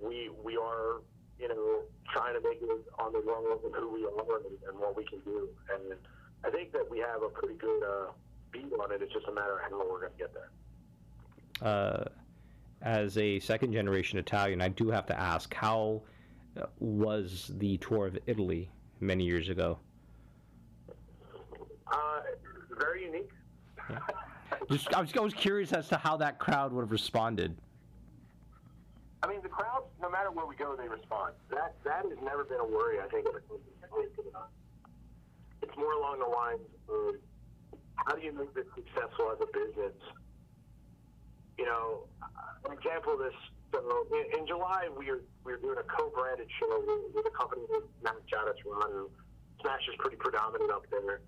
we 0.00 0.30
we 0.42 0.56
are 0.56 1.00
you 1.38 1.48
know 1.48 1.82
trying 2.12 2.34
to 2.34 2.40
make 2.40 2.60
it 2.60 2.68
on 2.98 3.12
the 3.12 3.20
rung 3.20 3.46
of 3.52 3.60
who 3.74 3.92
we 3.92 4.04
are 4.04 4.36
and, 4.38 4.58
and, 4.68 4.78
what 4.78 4.96
we 4.96 5.04
can 5.04 5.20
do. 5.20 5.48
And 5.74 5.98
I 6.44 6.50
think 6.50 6.72
that 6.72 6.88
we 6.88 6.98
have 6.98 7.22
a 7.22 7.28
pretty 7.28 7.54
good 7.54 7.82
uh, 7.82 8.12
beat 8.52 8.72
on 8.80 8.92
it. 8.92 9.02
It's 9.02 9.12
just 9.12 9.26
a 9.26 9.32
matter 9.32 9.58
of 9.58 9.70
how 9.70 9.78
we're 9.78 10.00
going 10.00 10.12
to 10.12 10.18
get 10.18 10.32
there. 10.32 10.50
Uh, 11.62 12.04
as 12.82 13.16
a 13.18 13.40
second 13.40 13.72
generation 13.72 14.18
Italian, 14.18 14.60
I 14.60 14.68
do 14.68 14.90
have 14.90 15.06
to 15.06 15.18
ask 15.18 15.52
how 15.54 16.02
uh, 16.60 16.66
was 16.78 17.50
the 17.58 17.78
tour 17.78 18.06
of 18.06 18.18
Italy 18.26 18.70
many 19.00 19.24
years 19.24 19.48
ago? 19.48 19.78
Uh, 21.90 22.20
very 22.78 23.04
unique. 23.04 23.30
Yeah. 23.90 23.98
Just, 24.70 24.94
I 24.94 25.00
was, 25.00 25.12
I 25.16 25.20
was 25.20 25.34
curious 25.34 25.72
as 25.72 25.88
to 25.88 25.96
how 25.96 26.16
that 26.18 26.38
crowd 26.38 26.72
would 26.72 26.82
have 26.82 26.90
responded. 26.90 27.56
I 29.22 29.28
mean, 29.28 29.40
the 29.42 29.48
crowds, 29.48 29.86
no 30.00 30.10
matter 30.10 30.30
where 30.30 30.46
we 30.46 30.56
go, 30.56 30.76
they 30.76 30.88
respond. 30.88 31.34
That 31.50 31.74
that 31.84 32.04
has 32.04 32.18
never 32.22 32.44
been 32.44 32.60
a 32.60 32.64
worry. 32.64 33.00
I 33.00 33.08
think 33.08 33.26
it's 35.62 35.76
more 35.76 35.92
along 35.92 36.18
the 36.20 36.26
lines 36.26 36.60
of 36.88 37.14
how 37.96 38.14
do 38.14 38.22
you 38.22 38.32
make 38.32 38.54
this 38.54 38.66
successful 38.74 39.32
as 39.32 39.38
a 39.40 39.46
business? 39.46 39.94
You 41.58 41.66
know, 41.66 42.04
an 42.64 42.72
example 42.72 43.14
of 43.14 43.20
this. 43.20 43.38
So 43.72 43.82
in, 44.12 44.40
in 44.40 44.46
July, 44.46 44.88
we 44.92 45.10
are 45.10 45.20
we 45.44 45.52
are 45.52 45.60
doing 45.60 45.78
a 45.78 45.86
co-branded 45.88 46.48
show 46.60 46.70
with, 46.86 47.14
with 47.14 47.26
a 47.26 47.34
company 47.34 47.62
named 47.70 47.90
Matt 48.02 48.22
Jadis 48.28 48.60
Run, 48.64 49.08
Smash 49.60 49.82
is 49.88 49.96
pretty 49.98 50.16
predominant 50.16 50.70
up 50.70 50.84
there. 50.90 51.20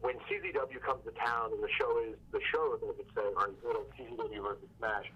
When 0.00 0.16
CZW 0.28 0.82
comes 0.84 1.02
to 1.08 1.12
town 1.16 1.56
and 1.56 1.62
the 1.62 1.72
show 1.80 1.90
is 2.04 2.20
the 2.30 2.40
show, 2.52 2.76
I 2.76 2.92
could 2.92 3.08
say, 3.16 3.24
are 3.24 3.48
entitled 3.48 3.88
CZW 3.96 4.42
versus 4.44 4.68
Smash 4.78 5.08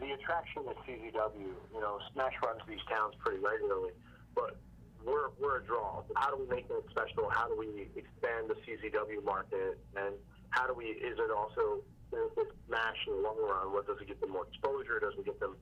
the 0.00 0.10
attraction 0.12 0.62
is 0.66 0.76
CZW. 0.82 1.50
You 1.72 1.80
know, 1.80 1.98
Smash 2.12 2.34
runs 2.42 2.60
these 2.68 2.82
towns 2.90 3.14
pretty 3.18 3.38
regularly, 3.38 3.92
but 4.34 4.58
we're 5.04 5.30
we're 5.38 5.58
a 5.58 5.64
draw. 5.64 6.02
How 6.16 6.34
do 6.34 6.42
we 6.42 6.48
make 6.50 6.68
that 6.68 6.82
special? 6.90 7.30
How 7.30 7.48
do 7.48 7.56
we 7.56 7.88
expand 7.94 8.50
the 8.50 8.58
CZW 8.66 9.24
market? 9.24 9.78
And 9.96 10.14
how 10.50 10.66
do 10.66 10.74
we? 10.74 10.86
Is 10.86 11.18
it 11.18 11.30
also 11.30 11.82
benefit 12.10 12.52
Smash 12.66 13.00
in 13.06 13.16
the 13.16 13.22
long 13.22 13.38
run? 13.38 13.72
What 13.72 13.86
does 13.86 13.98
it 14.00 14.08
get 14.08 14.20
them 14.20 14.32
more 14.32 14.46
exposure? 14.46 14.98
Does 15.00 15.14
it 15.18 15.24
get 15.24 15.38
them, 15.40 15.56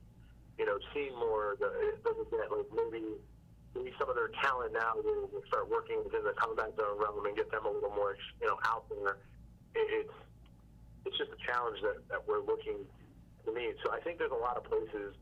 you 0.57 0.65
know, 0.65 0.77
seeing 0.93 1.13
more? 1.15 1.57
Does 1.59 1.73
it 1.75 2.03
get 2.03 2.51
like 2.51 2.69
maybe 2.73 3.17
maybe 3.75 3.91
some 3.99 4.09
of 4.09 4.15
their 4.15 4.31
talent 4.41 4.73
now 4.73 4.95
will, 5.03 5.29
start 5.47 5.69
working 5.69 5.99
within 6.03 6.23
the 6.23 6.33
combat 6.39 6.71
zone 6.79 6.97
realm 6.97 7.25
and 7.25 7.35
get 7.35 7.51
them 7.51 7.65
a 7.67 7.71
little 7.71 7.91
more, 7.91 8.15
you 8.39 8.47
know, 8.47 8.57
out 8.65 8.87
there. 8.89 9.19
It, 9.75 10.07
it's 10.07 10.15
it's 11.05 11.17
just 11.19 11.29
a 11.29 11.39
challenge 11.45 11.77
that, 11.83 12.01
that 12.09 12.21
we're 12.25 12.41
looking 12.41 12.81
to 13.45 13.53
meet. 13.53 13.77
So 13.85 13.93
I 13.93 13.99
think 14.01 14.17
there's 14.17 14.33
a 14.33 14.41
lot 14.41 14.57
of 14.57 14.65
places 14.65 15.13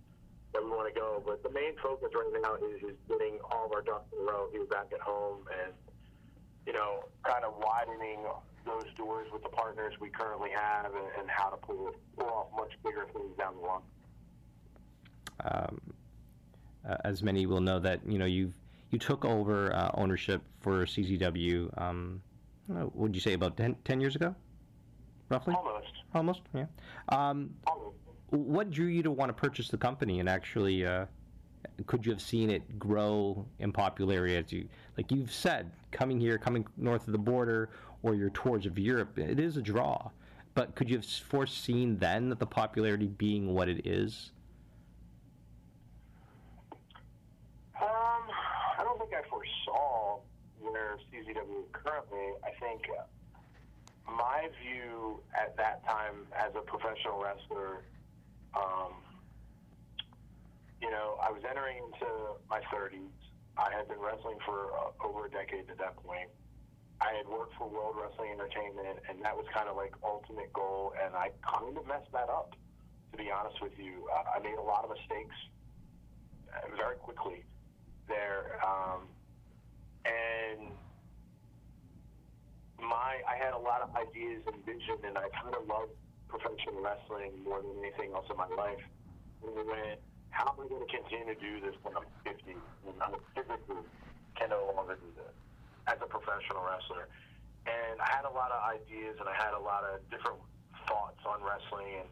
that 0.53 0.63
we 0.63 0.69
want 0.71 0.87
to 0.87 0.95
go. 0.95 1.21
But 1.25 1.43
the 1.43 1.51
main 1.51 1.75
focus 1.83 2.07
right 2.15 2.31
now 2.39 2.55
is, 2.55 2.79
is 2.79 2.97
getting 3.09 3.41
all 3.51 3.67
of 3.67 3.73
our 3.73 3.81
ducks 3.81 4.07
in 4.15 4.23
a 4.23 4.31
row 4.31 4.47
here 4.51 4.63
back 4.65 4.87
at 4.93 5.01
home 5.01 5.43
and, 5.51 5.73
you 6.65 6.71
know, 6.71 7.03
kind 7.27 7.43
of 7.43 7.59
widening 7.59 8.23
those 8.65 8.85
doors 8.97 9.27
with 9.31 9.43
the 9.43 9.49
partners 9.49 9.93
we 9.99 10.09
currently 10.09 10.49
have 10.55 10.93
and, 10.93 11.07
and 11.19 11.29
how 11.29 11.49
to 11.49 11.57
pull, 11.57 11.91
pull 12.17 12.27
off 12.27 12.47
much 12.55 12.71
bigger 12.83 13.07
things 13.13 13.37
down 13.37 13.53
the 13.61 13.67
line. 13.67 13.81
Um, 15.45 15.81
uh, 16.87 16.97
as 17.05 17.23
many 17.23 17.45
will 17.45 17.61
know 17.61 17.79
that 17.79 18.01
you 18.05 18.17
know 18.17 18.25
you've 18.25 18.55
you 18.91 18.99
took 18.99 19.25
over 19.25 19.73
uh, 19.73 19.91
ownership 19.95 20.41
for 20.59 20.85
CZW. 20.85 21.81
Um, 21.81 22.21
would 22.67 23.15
you 23.15 23.21
say 23.21 23.33
about 23.33 23.57
10, 23.57 23.75
10, 23.83 23.99
years 23.99 24.15
ago, 24.15 24.35
roughly? 25.29 25.53
Almost. 25.53 25.87
Almost, 26.13 26.41
yeah. 26.53 26.65
Um, 27.09 27.49
Almost 27.67 27.97
what 28.33 28.71
drew 28.71 28.87
you 28.87 29.03
to 29.03 29.11
want 29.11 29.29
to 29.29 29.33
purchase 29.33 29.67
the 29.69 29.77
company 29.77 30.19
and 30.19 30.27
actually 30.27 30.85
uh, 30.85 31.05
could 31.85 32.05
you 32.05 32.11
have 32.11 32.21
seen 32.21 32.49
it 32.49 32.79
grow 32.79 33.45
in 33.59 33.71
popularity 33.71 34.35
as 34.35 34.51
you 34.51 34.67
like 34.97 35.11
you've 35.11 35.31
said 35.31 35.71
coming 35.91 36.19
here 36.19 36.37
coming 36.37 36.65
north 36.77 37.05
of 37.07 37.11
the 37.11 37.19
border 37.19 37.69
or 38.03 38.15
your 38.15 38.29
tours 38.29 38.65
of 38.65 38.77
europe 38.77 39.17
it 39.17 39.39
is 39.39 39.57
a 39.57 39.61
draw 39.61 40.09
but 40.53 40.75
could 40.75 40.89
you 40.89 40.97
have 40.97 41.05
foreseen 41.05 41.97
then 41.97 42.29
that 42.29 42.39
the 42.39 42.45
popularity 42.45 43.07
being 43.07 43.53
what 43.53 43.67
it 43.67 43.85
is 43.85 44.31
um, 47.81 47.89
i 48.77 48.83
don't 48.83 48.99
think 48.99 49.11
i 49.13 49.27
foresaw 49.29 50.19
where 50.59 50.97
czw 51.11 51.71
currently 51.71 52.33
i 52.43 52.51
think 52.59 52.81
uh, 52.99 53.03
my 54.11 54.47
view 54.61 55.19
at 55.35 55.57
that 55.57 55.83
time 55.85 56.27
as 56.37 56.51
a 56.55 56.61
professional 56.61 57.21
wrestler 57.21 57.81
um, 58.55 58.93
you 60.83 60.91
know, 60.91 61.15
I 61.23 61.31
was 61.31 61.41
entering 61.49 61.77
into 61.77 62.11
my 62.49 62.59
30s. 62.67 63.07
I 63.57 63.71
had 63.71 63.87
been 63.87 63.99
wrestling 63.99 64.37
for 64.45 64.75
uh, 64.75 65.07
over 65.07 65.25
a 65.27 65.31
decade 65.31 65.69
at 65.71 65.77
that 65.77 65.95
point. 65.95 66.27
I 67.03 67.19
had 67.19 67.27
worked 67.27 67.53
for 67.59 67.67
World 67.67 67.99
Wrestling 67.99 68.31
Entertainment, 68.31 69.03
and 69.09 69.19
that 69.23 69.35
was 69.35 69.45
kind 69.53 69.67
of 69.67 69.75
like 69.75 69.91
ultimate 70.03 70.53
goal. 70.53 70.93
And 70.95 71.15
I 71.15 71.35
kind 71.43 71.75
of 71.75 71.83
messed 71.85 72.11
that 72.13 72.29
up, 72.31 72.55
to 73.11 73.17
be 73.17 73.27
honest 73.29 73.59
with 73.61 73.75
you. 73.77 74.07
Uh, 74.07 74.39
I 74.39 74.39
made 74.39 74.55
a 74.55 74.63
lot 74.63 74.87
of 74.87 74.89
mistakes 74.95 75.35
uh, 76.55 76.71
very 76.79 76.95
quickly 76.95 77.43
there, 78.07 78.55
um, 78.63 79.03
and 80.07 80.71
my 82.79 83.19
I 83.27 83.35
had 83.35 83.53
a 83.53 83.59
lot 83.59 83.81
of 83.83 83.91
ideas 83.95 84.43
and 84.47 84.63
vision, 84.63 85.03
and 85.03 85.17
I 85.17 85.27
kind 85.35 85.55
of 85.55 85.67
loved 85.67 85.91
professional 86.27 86.81
wrestling 86.81 87.31
more 87.43 87.61
than 87.61 87.77
anything 87.83 88.15
else 88.15 88.25
in 88.31 88.37
my 88.37 88.49
life. 88.57 88.81
And 89.43 89.53
we 89.53 89.61
went, 89.61 89.99
how 90.33 90.49
am 90.49 90.57
I 90.57 90.67
going 90.67 90.81
to 90.81 90.89
continue 90.89 91.29
to 91.29 91.37
do 91.37 91.61
this 91.61 91.77
when 91.85 91.93
I'm 91.93 92.09
50 92.25 92.57
and 92.57 92.97
I 92.97 93.13
physically 93.37 93.85
can 94.33 94.49
no 94.49 94.73
longer 94.73 94.97
do 94.97 95.09
this 95.13 95.35
as 95.85 96.01
a 96.01 96.09
professional 96.09 96.65
wrestler? 96.65 97.05
And 97.69 98.01
I 98.01 98.02
had 98.13 98.25
a 98.29 98.33
lot 98.33 98.53
of 98.53 98.61
ideas 98.61 99.17
and 99.17 99.27
I 99.27 99.33
had 99.33 99.57
a 99.57 99.59
lot 99.59 99.81
of 99.83 100.05
different 100.13 100.37
thoughts 100.85 101.21
on 101.25 101.41
wrestling 101.41 102.05
and 102.05 102.09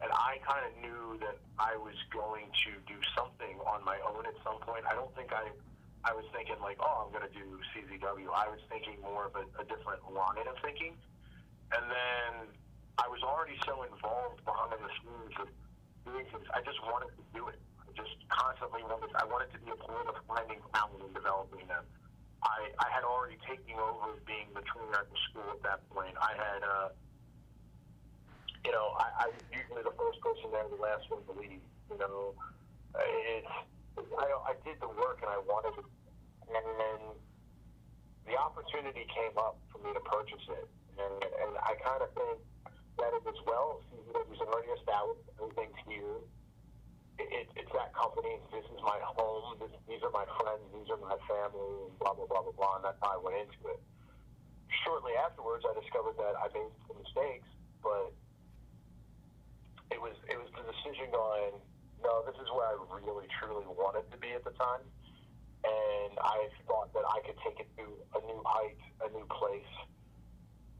and 0.00 0.08
I 0.16 0.40
kind 0.48 0.64
of 0.64 0.72
knew 0.80 1.20
that 1.20 1.36
I 1.60 1.76
was 1.76 1.92
going 2.08 2.48
to 2.48 2.70
do 2.88 2.96
something 3.12 3.60
on 3.68 3.84
my 3.84 4.00
own 4.00 4.24
at 4.24 4.32
some 4.40 4.56
point. 4.64 4.88
I 4.88 4.96
don't 4.96 5.12
think 5.12 5.28
I 5.28 5.52
I 6.08 6.16
was 6.16 6.24
thinking 6.32 6.56
like, 6.64 6.80
oh, 6.80 7.04
I'm 7.04 7.12
going 7.12 7.28
to 7.28 7.34
do 7.36 7.60
CZW. 7.76 8.32
I 8.32 8.48
was 8.48 8.60
thinking 8.72 8.96
more 9.04 9.28
of 9.28 9.36
a, 9.36 9.44
a 9.60 9.64
different 9.68 10.00
line 10.08 10.48
of 10.48 10.56
thinking. 10.64 10.96
And 11.76 11.84
then 11.92 12.48
I 12.96 13.04
was 13.12 13.20
already 13.20 13.60
so 13.68 13.84
involved 13.84 14.40
behind 14.48 14.80
the 14.80 14.88
scenes 14.96 15.36
of 15.44 15.48
doing 16.08 16.24
things. 16.32 16.48
I 16.56 16.64
just 16.64 16.80
wanted 16.88 17.12
to 17.20 17.22
do 17.36 17.52
it. 17.52 17.60
I 17.84 17.92
just 17.92 18.16
constantly 18.32 18.80
wanted. 18.88 19.12
I 19.12 19.28
wanted 19.28 19.52
to 19.52 19.60
be 19.60 19.68
a 19.68 19.78
part 19.84 20.08
of 20.08 20.16
finding 20.24 20.64
talent 20.72 21.04
and 21.04 21.12
developing 21.12 21.68
them. 21.68 21.84
I 22.42 22.72
I 22.78 22.88
had 22.90 23.04
already 23.04 23.36
taken 23.46 23.76
over 23.76 24.16
being 24.26 24.48
the 24.54 24.62
trainer 24.62 24.98
at 25.00 25.08
the 25.10 25.18
school 25.30 25.48
at 25.52 25.62
that 25.62 25.80
point. 25.90 26.14
I 26.20 26.32
had. 26.36 26.62
Uh, 26.62 26.88
you 28.64 28.72
know, 28.72 28.92
I, 29.00 29.24
I 29.24 29.26
was 29.32 29.40
usually 29.48 29.80
the 29.80 29.96
first 29.96 30.20
person 30.20 30.52
there, 30.52 30.68
the 30.68 30.76
last 30.76 31.08
one 31.08 31.24
to 31.24 31.32
leave. 31.32 31.64
You 31.88 31.96
know, 31.96 32.36
it's 32.92 33.48
I, 33.96 34.26
I 34.26 34.54
did 34.64 34.80
the 34.80 34.88
work 34.88 35.20
and 35.24 35.30
I 35.32 35.40
wanted 35.48 35.80
it, 35.80 35.88
and 36.52 36.64
then 36.78 37.00
the 38.28 38.36
opportunity 38.36 39.08
came 39.10 39.34
up 39.40 39.58
for 39.72 39.80
me 39.80 39.92
to 39.92 40.02
purchase 40.04 40.44
it, 40.48 40.68
and 41.00 41.14
and 41.24 41.52
I 41.64 41.72
kind 41.80 42.02
of 42.04 42.10
think 42.12 42.38
that 43.00 43.12
it 43.16 43.24
as 43.26 43.40
well. 43.48 43.80
He's 44.28 44.40
already 44.44 44.68
established 44.76 45.24
everything's 45.40 45.80
here. 45.88 46.20
It, 47.20 47.28
it, 47.36 47.46
it's 47.52 47.72
that 47.76 47.92
company. 47.92 48.40
This 48.48 48.64
is 48.64 48.80
my 48.80 48.96
home. 49.04 49.60
This, 49.60 49.68
these 49.84 50.00
are 50.00 50.08
my 50.08 50.24
friends. 50.40 50.64
These 50.72 50.88
are 50.88 50.96
my 50.96 51.20
family. 51.28 51.92
Blah 52.00 52.16
blah 52.16 52.24
blah 52.24 52.40
blah 52.48 52.56
blah. 52.56 52.80
And 52.80 52.84
that's 52.88 52.96
how 53.04 53.12
I 53.12 53.20
went 53.20 53.36
into 53.36 53.60
it. 53.76 53.80
Shortly 54.88 55.12
afterwards, 55.20 55.68
I 55.68 55.76
discovered 55.76 56.16
that 56.16 56.32
I 56.40 56.48
made 56.56 56.72
some 56.88 56.96
mistakes, 56.96 57.44
but 57.84 58.16
it 59.92 60.00
was 60.00 60.16
it 60.32 60.40
was 60.40 60.48
the 60.56 60.64
decision 60.64 61.12
going. 61.12 61.60
No, 62.00 62.24
this 62.24 62.40
is 62.40 62.48
where 62.56 62.72
I 62.72 62.80
really 62.96 63.28
truly 63.36 63.68
wanted 63.68 64.08
to 64.08 64.16
be 64.16 64.32
at 64.32 64.40
the 64.40 64.56
time, 64.56 64.80
and 65.68 66.16
I 66.16 66.48
thought 66.64 66.88
that 66.96 67.04
I 67.04 67.20
could 67.28 67.36
take 67.44 67.60
it 67.60 67.68
to 67.76 67.84
a 68.16 68.20
new 68.24 68.40
height, 68.48 68.80
a 69.04 69.12
new 69.12 69.28
place, 69.28 69.74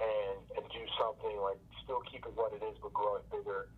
and 0.00 0.40
and 0.56 0.64
do 0.72 0.80
something 0.96 1.36
like 1.44 1.60
still 1.84 2.00
keep 2.08 2.24
it 2.24 2.32
what 2.32 2.56
it 2.56 2.64
is, 2.64 2.80
but 2.80 2.96
grow 2.96 3.20
it 3.20 3.28
bigger 3.28 3.68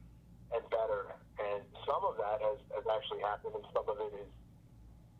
and 0.54 0.62
better. 0.70 1.16
And 1.40 1.64
some 1.88 2.02
of 2.04 2.16
that 2.20 2.38
has, 2.40 2.58
has 2.76 2.84
actually 2.86 3.24
happened, 3.24 3.56
and 3.56 3.66
some 3.72 3.88
of 3.88 3.96
it 3.98 4.12
is, 4.20 4.30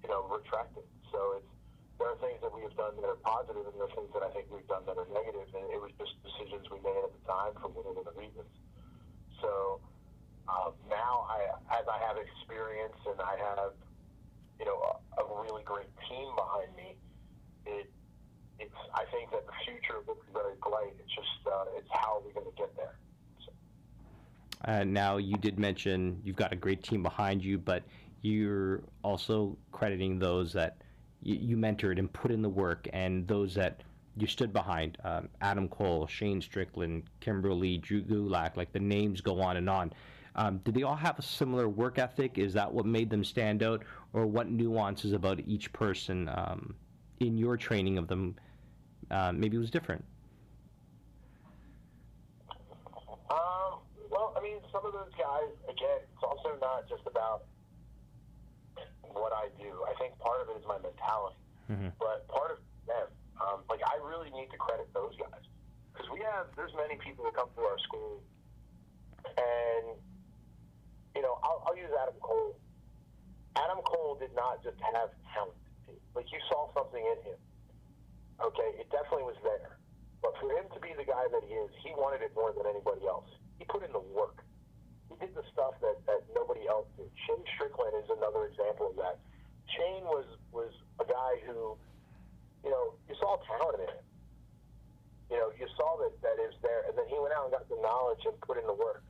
you 0.05 0.09
know, 0.09 0.29
retracted. 0.29 0.85
So 1.11 1.41
it's 1.41 1.53
there 2.01 2.11
are 2.11 2.19
things 2.19 2.43
that 2.43 2.51
we 2.51 2.67
have 2.67 2.75
done 2.75 2.99
that 2.99 3.07
are 3.07 3.21
positive, 3.23 3.63
and 3.63 3.75
there 3.79 3.87
are 3.87 3.95
things 3.95 4.11
that 4.11 4.27
I 4.27 4.31
think 4.35 4.51
we've 4.51 4.67
done 4.67 4.83
that 4.91 4.99
are 4.99 5.07
negative. 5.13 5.47
And 5.55 5.71
it 5.71 5.79
was 5.79 5.95
just 6.01 6.19
decisions 6.27 6.67
we 6.67 6.83
made 6.83 6.99
at 6.99 7.15
the 7.15 7.23
time 7.31 7.55
for 7.63 7.71
whatever 7.71 8.03
the 8.03 8.17
reasons. 8.19 8.51
So 9.39 9.79
um, 10.51 10.75
now, 10.91 11.31
I 11.31 11.47
as 11.79 11.87
I 11.87 11.99
have 12.03 12.19
experience 12.19 12.99
and 13.07 13.23
I 13.23 13.39
have, 13.39 13.79
you 14.59 14.67
know, 14.67 14.79
a, 14.83 15.23
a 15.23 15.25
really 15.47 15.63
great 15.63 15.91
team 16.11 16.27
behind 16.35 16.75
me, 16.75 16.99
it 17.67 17.87
it's 18.59 18.81
I 18.95 19.07
think 19.15 19.31
that 19.31 19.47
the 19.47 19.57
future 19.63 20.03
looks 20.07 20.27
very 20.35 20.59
bright. 20.59 20.99
It's 20.99 21.15
just 21.15 21.39
uh, 21.47 21.79
it's 21.79 21.91
how 21.95 22.23
we're 22.25 22.35
going 22.35 22.51
to 22.51 22.59
get 22.59 22.75
there. 22.75 22.99
Uh, 24.65 24.85
now 24.85 25.17
you 25.17 25.37
did 25.37 25.59
mention 25.59 26.21
you've 26.25 26.37
got 26.37 26.53
a 26.53 26.57
great 26.57 26.83
team 26.83 27.03
behind 27.03 27.45
you, 27.45 27.59
but 27.59 27.83
you're 28.23 28.83
also 29.03 29.57
crediting 29.73 30.19
those 30.19 30.53
that 30.53 30.77
you, 31.23 31.35
you 31.35 31.57
mentored 31.57 31.99
and 31.99 32.13
put 32.13 32.31
in 32.31 32.43
the 32.43 32.49
work, 32.49 32.89
and 32.93 33.27
those 33.27 33.55
that 33.55 33.83
you 34.17 34.27
stood 34.27 34.53
behind. 34.53 34.99
Um, 35.05 35.29
Adam 35.41 35.69
Cole, 35.69 36.07
Shane 36.07 36.41
Strickland, 36.41 37.05
Kimber 37.21 37.53
Lee, 37.53 37.79
Drew 37.79 38.03
Gulak, 38.03 38.57
like 38.57 38.73
the 38.73 38.81
names 38.81 39.21
go 39.21 39.41
on 39.41 39.57
and 39.57 39.69
on. 39.69 39.93
Um, 40.35 40.59
did 40.65 40.75
they 40.75 40.83
all 40.83 40.97
have 40.97 41.19
a 41.19 41.23
similar 41.23 41.69
work 41.69 41.99
ethic? 41.99 42.39
Is 42.39 42.55
that 42.55 42.73
what 42.73 42.87
made 42.87 43.11
them 43.11 43.25
stand 43.25 43.63
out, 43.63 43.83
or 44.13 44.27
what 44.27 44.51
nuances 44.51 45.13
about 45.13 45.41
each 45.47 45.73
person 45.73 46.29
um, 46.29 46.75
in 47.21 47.37
your 47.37 47.57
training 47.57 47.99
of 47.99 48.09
them 48.09 48.37
uh, 49.11 49.33
maybe 49.33 49.59
was 49.59 49.71
different? 49.71 50.05
Um, 53.31 53.81
well, 54.11 54.35
I 54.37 54.41
mean, 54.43 54.59
some 54.73 54.85
of 54.89 54.93
those 54.93 55.13
guys, 55.15 55.53
again, 55.69 56.01
it's 56.09 56.25
also 56.25 56.57
not 56.59 56.89
just 56.89 57.05
about 57.07 57.45
what 59.05 59.33
I 59.37 59.53
do. 59.61 59.71
I 59.85 59.93
think 60.01 60.17
part 60.19 60.41
of 60.41 60.49
it 60.49 60.57
is 60.59 60.67
my 60.67 60.81
mentality, 60.81 61.39
mm-hmm. 61.69 61.93
but 62.01 62.27
part 62.33 62.57
of 62.57 62.59
them, 62.89 63.09
um, 63.37 63.59
like 63.69 63.85
I 63.85 64.01
really 64.01 64.33
need 64.33 64.49
to 64.51 64.59
credit 64.59 64.89
those 64.97 65.13
guys 65.21 65.45
because 65.93 66.09
we 66.09 66.25
have 66.25 66.49
there's 66.57 66.73
many 66.73 66.97
people 66.97 67.29
that 67.29 67.37
come 67.37 67.53
through 67.53 67.69
our 67.69 67.81
school, 67.85 68.25
and 69.37 70.01
you 71.15 71.21
know, 71.21 71.37
I'll, 71.45 71.69
I'll 71.69 71.77
use 71.77 71.93
Adam 71.93 72.17
Cole. 72.25 72.57
Adam 73.61 73.85
Cole 73.85 74.17
did 74.17 74.33
not 74.33 74.65
just 74.65 74.81
have 74.81 75.13
talent; 75.37 75.61
like 76.17 76.33
you 76.33 76.41
saw 76.49 76.73
something 76.73 77.05
in 77.05 77.21
him 77.29 77.41
Okay, 78.43 78.75
it 78.83 78.91
definitely 78.91 79.31
was 79.31 79.39
there. 79.47 79.79
But 80.19 80.35
for 80.43 80.51
him 80.51 80.67
to 80.75 80.81
be 80.83 80.91
the 80.99 81.07
guy 81.07 81.27
that 81.31 81.43
he 81.47 81.55
is, 81.55 81.71
he 81.83 81.95
wanted 81.95 82.23
it 82.23 82.35
more 82.35 82.51
than 82.51 82.67
anybody 82.67 83.07
else. 83.07 83.31
He 83.59 83.65
put 83.65 83.87
in 83.87 83.93
the 83.93 84.03
work 84.03 84.43
he 85.21 85.27
did 85.27 85.35
the 85.35 85.45
stuff 85.53 85.77
that, 85.81 86.01
that 86.07 86.25
nobody 86.35 86.65
else 86.69 86.89
did. 86.97 87.11
Shane 87.27 87.45
Strickland 87.55 87.93
is 88.01 88.09
another 88.09 88.49
example 88.49 88.91
of 88.91 88.97
that. 88.97 89.21
Shane 89.69 90.05
was 90.05 90.27
was 90.53 90.73
a 91.01 91.07
guy 91.09 91.41
who, 91.49 91.77
you 92.65 92.71
know, 92.71 92.97
you 93.09 93.15
saw 93.21 93.37
talent 93.45 93.81
in 93.85 93.89
him. 93.89 94.05
You 95.33 95.39
know, 95.41 95.49
you 95.57 95.65
saw 95.81 95.97
that 96.05 96.13
that 96.21 96.39
is 96.45 96.53
there, 96.61 96.85
and 96.89 96.93
then 96.97 97.09
he 97.09 97.17
went 97.17 97.33
out 97.33 97.49
and 97.49 97.53
got 97.53 97.65
the 97.69 97.81
knowledge 97.81 98.21
and 98.29 98.37
put 98.45 98.61
in 98.61 98.67
the 98.69 98.77
work. 98.77 99.01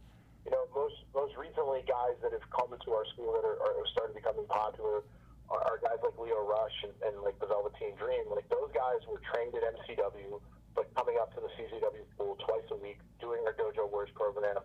You 0.46 0.54
know, 0.54 0.66
most 0.74 1.02
most 1.14 1.34
recently 1.34 1.82
guys 1.86 2.14
that 2.22 2.30
have 2.30 2.46
come 2.50 2.70
into 2.70 2.94
our 2.94 3.06
school 3.14 3.34
that 3.34 3.42
are, 3.42 3.58
are 3.58 3.86
started 3.90 4.14
becoming 4.14 4.46
popular 4.46 5.02
are, 5.50 5.62
are 5.66 5.78
guys 5.82 5.98
like 6.02 6.14
Lio 6.14 6.46
Rush 6.46 6.78
and, 6.86 6.94
and 7.02 7.14
like 7.26 7.38
the 7.42 7.50
Velveteen 7.50 7.98
Dream. 7.98 8.30
Like 8.30 8.46
those 8.48 8.70
guys 8.70 9.02
were 9.10 9.20
trained 9.34 9.54
at 9.58 9.66
MCW, 9.82 10.38
but 10.78 10.86
coming 10.94 11.18
up 11.18 11.34
to 11.34 11.40
the 11.42 11.50
CZW 11.58 12.06
school 12.14 12.38
twice 12.46 12.66
a 12.70 12.78
week, 12.78 12.98
doing 13.18 13.42
their 13.42 13.54
Dojo 13.54 13.90
Wars 13.90 14.10
program 14.14 14.62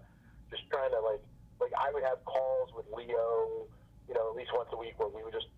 just 0.49 0.63
trying 0.69 0.91
to 0.91 1.01
like 1.01 1.23
like 1.59 1.73
I 1.73 1.89
would 1.91 2.03
have 2.03 2.23
calls 2.25 2.69
with 2.75 2.85
Lio, 2.93 3.65
you 4.07 4.13
know, 4.13 4.29
at 4.29 4.35
least 4.37 4.51
once 4.53 4.69
a 4.73 4.77
week 4.77 4.93
where 4.97 5.09
we 5.09 5.23
would 5.23 5.33
just 5.33 5.49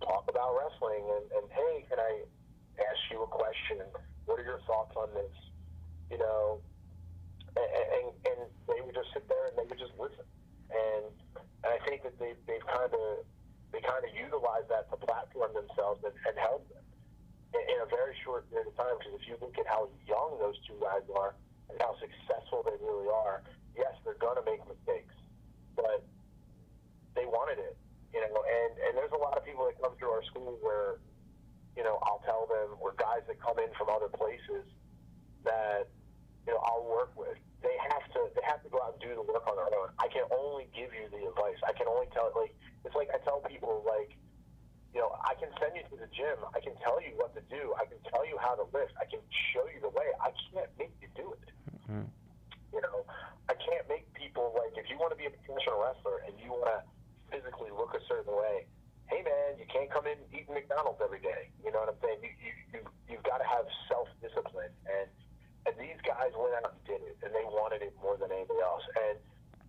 talk 0.00 0.26
about 0.28 0.56
wrestling 0.56 1.04
and, 1.06 1.24
and 1.38 1.44
hey, 1.52 1.86
can 1.88 2.00
I 2.00 2.24
ask 2.80 3.00
you 3.10 3.22
a 3.22 3.30
question? 3.30 3.84
What 4.24 4.40
are 4.40 4.46
your 4.46 4.60
thoughts 4.66 4.96
on 4.96 5.12
this? 5.14 5.36
You 6.10 6.18
know, 6.18 6.60
and, 7.56 7.68
and, 7.68 8.06
and 8.26 8.38
they 8.68 8.80
would 8.80 8.96
just 8.96 9.12
sit 9.12 9.28
there 9.28 9.52
and 9.52 9.54
they 9.60 9.66
would 9.68 9.78
just 9.78 9.94
listen. 10.00 10.24
And, 10.72 11.04
and 11.64 11.70
I 11.70 11.78
think 11.84 12.02
that 12.02 12.16
they, 12.18 12.32
they've 12.48 12.64
kind 12.64 12.90
of 12.90 13.24
they 13.72 13.80
kind 13.80 14.04
of 14.04 14.12
utilized 14.12 14.68
that 14.68 14.92
to 14.92 15.00
platform 15.00 15.56
themselves 15.56 16.04
and, 16.04 16.12
and 16.28 16.36
help 16.36 16.68
them 16.68 16.84
in, 17.56 17.62
in 17.72 17.78
a 17.80 17.88
very 17.88 18.12
short 18.20 18.44
period 18.52 18.68
of 18.68 18.76
time. 18.76 18.92
Because 19.00 19.16
if 19.16 19.24
you 19.24 19.36
look 19.40 19.56
at 19.56 19.64
how 19.64 19.88
young 20.04 20.36
those 20.40 20.60
two 20.68 20.76
guys 20.76 21.04
are 21.16 21.32
and 21.72 21.80
how 21.80 21.96
successful 21.96 22.60
they 22.68 22.76
really 22.84 23.08
are, 23.08 23.40
yes, 23.76 23.92
they're 24.04 24.14
to 24.42 24.50
make 24.50 24.60
mistakes, 24.66 25.14
but 25.76 26.04
they 27.14 27.26
wanted 27.26 27.58
it, 27.58 27.76
you 28.12 28.20
know. 28.20 28.32
And 28.32 28.72
and 28.88 28.92
there's 28.96 29.12
a 29.12 29.20
lot 29.20 29.36
of 29.36 29.44
people 29.44 29.66
that 29.68 29.76
come 29.80 29.94
through 29.98 30.10
our 30.10 30.24
school 30.24 30.58
where, 30.60 30.98
you 31.76 31.82
know, 31.82 31.98
I'll 32.02 32.22
tell 32.24 32.48
them, 32.48 32.78
or 32.80 32.94
guys 32.98 33.22
that 33.28 33.38
come 33.40 33.58
in 33.58 33.70
from 33.78 33.88
other 33.88 34.08
places 34.08 34.66
that 35.44 35.90
you 36.46 36.52
know 36.52 36.60
I'll 36.62 36.86
work 36.86 37.14
with. 37.14 37.38
They 37.62 37.74
have 37.90 38.06
to 38.18 38.20
they 38.34 38.44
have 38.46 38.62
to 38.66 38.70
go 38.70 38.82
out 38.82 38.98
and 38.98 39.02
do 39.02 39.14
the 39.14 39.22
work 39.22 39.46
on 39.46 39.54
their 39.54 39.70
own. 39.70 39.94
I 39.98 40.08
can 40.10 40.26
only 40.34 40.66
give 40.74 40.90
you 40.90 41.06
the 41.10 41.28
advice. 41.30 41.58
I 41.62 41.72
can 41.76 41.86
only 41.86 42.10
tell 42.10 42.32
like 42.34 42.54
it's 42.84 42.94
like 42.94 43.10
I 43.14 43.18
tell 43.22 43.42
people 43.46 43.86
like 43.86 44.16
you 44.94 45.00
know 45.00 45.14
I 45.22 45.38
can 45.38 45.50
send 45.62 45.78
you 45.78 45.84
to 45.92 45.96
the 45.98 46.10
gym. 46.10 46.42
I 46.54 46.60
can 46.60 46.74
tell 46.82 46.98
you 46.98 47.14
what 47.14 47.34
to 47.38 47.42
do. 47.46 47.74
I 47.78 47.86
can 47.86 48.00
tell 48.10 48.26
you 48.26 48.38
how 48.42 48.58
to 48.58 48.66
lift. 48.74 48.96
I 48.98 49.06
can 49.06 49.22
show 49.54 49.66
you 49.70 49.78
the 49.78 49.92
way. 49.94 50.08
I 50.18 50.34
can't 50.50 50.70
make 50.78 50.94
you 50.98 51.08
do 51.14 51.36
it. 51.38 51.48
Mm-hmm. 51.70 52.21
You 52.72 52.80
know, 52.80 53.04
I 53.48 53.54
can't 53.54 53.84
make 53.88 54.08
people 54.16 54.56
like 54.56 54.72
if 54.80 54.88
you 54.88 54.96
want 54.96 55.12
to 55.12 55.18
be 55.20 55.28
a 55.28 55.32
professional 55.32 55.80
wrestler 55.80 56.24
and 56.24 56.32
you 56.40 56.50
want 56.52 56.72
to 56.72 56.80
physically 57.28 57.70
look 57.70 57.92
a 57.92 58.02
certain 58.08 58.32
way. 58.32 58.66
Hey 59.12 59.20
man, 59.20 59.60
you 59.60 59.68
can't 59.68 59.92
come 59.92 60.08
in 60.08 60.16
eating 60.32 60.56
McDonald's 60.56 61.00
every 61.04 61.20
day. 61.20 61.52
You 61.60 61.68
know 61.70 61.84
what 61.84 61.92
I'm 61.92 62.00
saying? 62.00 62.24
You 62.24 62.32
you, 62.40 62.52
you 62.72 62.80
you've 63.12 63.26
got 63.28 63.44
to 63.44 63.48
have 63.48 63.68
self 63.92 64.08
discipline 64.24 64.72
and 64.88 65.08
and 65.66 65.74
these 65.78 65.98
guys 66.02 66.34
went 66.34 66.58
out 66.58 66.74
and 66.74 66.82
did 66.88 67.02
it, 67.06 67.16
and 67.22 67.30
they 67.30 67.46
wanted 67.46 67.82
it 67.86 67.94
more 68.02 68.18
than 68.18 68.34
anybody 68.34 68.58
else. 68.58 68.82
And 68.98 69.18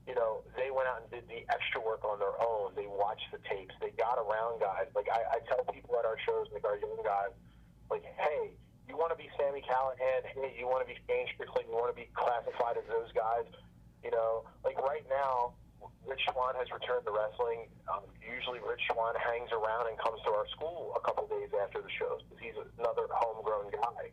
you 0.08 0.16
know, 0.16 0.44
they 0.60 0.68
went 0.68 0.88
out 0.90 1.06
and 1.06 1.10
did 1.12 1.28
the 1.32 1.48
extra 1.48 1.80
work 1.80 2.04
on 2.04 2.20
their 2.20 2.36
own. 2.44 2.76
They 2.76 2.88
watched 2.90 3.30
the 3.32 3.40
tapes. 3.48 3.72
They 3.80 3.96
got 3.96 4.20
around 4.20 4.60
guys. 4.60 4.92
Like 4.96 5.08
I, 5.08 5.38
I 5.38 5.40
tell 5.48 5.64
people 5.72 5.96
at 5.96 6.04
our 6.06 6.18
shows, 6.28 6.52
like 6.52 6.66
our 6.66 6.76
young 6.76 7.00
guys, 7.04 7.32
like, 7.90 8.04
hey, 8.04 8.52
you 8.88 8.98
want 8.98 9.12
to 9.16 9.20
be 9.20 9.30
Sami 9.40 9.64
Callihan? 9.64 10.22
Hey, 10.28 10.56
you 10.60 10.68
want 10.68 10.84
to 10.84 10.90
be 10.90 10.98
Shane 11.08 11.28
Strickland? 11.34 11.68
You 11.70 11.76
want 11.76 11.92
to 11.94 11.98
be 11.98 12.10
classified 12.14 12.78
as 12.78 12.86
those 12.92 13.12
guys? 13.16 13.48
You 14.04 14.12
know, 14.12 14.44
like 14.64 14.76
right 14.84 15.06
now, 15.08 15.56
Rich 16.04 16.28
Swann 16.32 16.56
has 16.60 16.68
returned 16.72 17.08
to 17.08 17.14
wrestling. 17.16 17.72
Um, 17.88 18.04
usually, 18.20 18.60
Rich 18.60 18.84
Swann 18.92 19.16
hangs 19.16 19.52
around 19.56 19.88
and 19.88 19.96
comes 20.00 20.20
to 20.28 20.32
our 20.36 20.48
school 20.52 20.92
a 20.96 21.02
couple 21.04 21.28
days 21.32 21.52
after 21.56 21.80
the 21.80 21.92
shows 21.96 22.20
because 22.28 22.40
he's 22.44 22.58
another 22.80 23.08
homegrown 23.12 23.72
guy. 23.72 24.12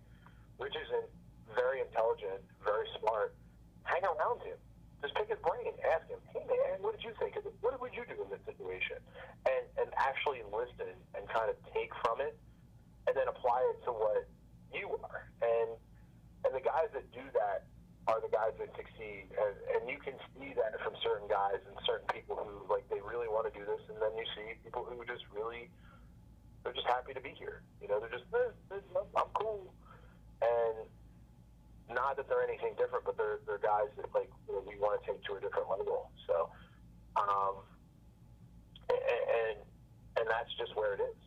Rich 0.59 0.79
isn't 0.79 1.09
very 1.55 1.83
intelligent, 1.83 2.43
very 2.63 2.87
smart. 3.03 3.35
Hang 3.83 4.07
around 4.07 4.43
him. 4.47 4.59
Just 5.03 5.17
pick 5.19 5.33
his 5.33 5.41
brain. 5.43 5.73
Ask 5.83 6.07
him, 6.07 6.21
hey 6.31 6.45
man, 6.47 6.79
what 6.85 6.95
did 6.95 7.03
you 7.03 7.15
think 7.19 7.35
of 7.35 7.47
it? 7.47 7.55
What 7.65 7.75
would 7.81 7.97
you 7.97 8.05
do 8.07 8.23
in 8.23 8.29
this 8.31 8.45
situation? 8.47 9.03
And 9.49 9.65
and 9.81 9.89
actually 9.97 10.45
listen 10.53 10.95
and 11.17 11.27
kind 11.27 11.49
of 11.51 11.57
take 11.75 11.91
from 12.05 12.21
it, 12.21 12.39
and 13.09 13.17
then 13.17 13.27
apply 13.27 13.65
it 13.75 13.83
to 13.89 13.91
what 13.91 14.29
you 14.73 14.89
are. 15.05 15.31
And 15.43 15.77
and 16.45 16.53
the 16.57 16.65
guys 16.65 16.89
that 16.97 17.05
do 17.13 17.25
that 17.37 17.69
are 18.09 18.21
the 18.21 18.33
guys 18.33 18.57
that 18.57 18.73
succeed. 18.75 19.29
And, 19.37 19.55
and 19.77 19.81
you 19.91 20.01
can 20.01 20.17
see 20.35 20.57
that 20.57 20.73
from 20.81 20.97
certain 21.05 21.29
guys 21.29 21.61
and 21.63 21.77
certain 21.85 22.09
people 22.11 22.41
who 22.41 22.65
like 22.73 22.89
they 22.89 23.01
really 23.05 23.29
want 23.29 23.47
to 23.47 23.55
do 23.55 23.65
this, 23.65 23.83
and 23.89 24.01
then 24.01 24.13
you 24.17 24.27
see 24.35 24.57
people 24.65 24.87
who 24.89 25.05
just 25.05 25.25
really 25.35 25.69
they're 26.65 26.77
just 26.77 26.87
happy 26.87 27.15
to 27.15 27.21
be 27.21 27.33
here. 27.37 27.63
You 27.81 27.89
know, 27.89 28.01
they're 28.01 28.13
just 28.13 28.29
eh, 28.33 28.77
eh, 28.77 29.17
I'm 29.17 29.31
cool. 29.35 29.73
And 30.41 30.89
not 31.93 32.17
that 32.17 32.29
they're 32.29 32.43
anything 32.43 32.75
different, 32.79 33.05
but 33.05 33.17
they're 33.17 33.41
they're 33.47 33.63
guys 33.63 33.93
that 33.97 34.09
like 34.15 34.31
we 34.49 34.77
want 34.79 35.01
to 35.01 35.03
take 35.05 35.23
to 35.29 35.37
a 35.37 35.41
different 35.41 35.69
level. 35.69 36.11
So, 36.27 36.51
um, 37.17 37.65
and 38.89 39.59
and 40.17 40.27
that's 40.29 40.53
just 40.59 40.77
where 40.77 40.95
it 40.95 41.01
is. 41.01 41.21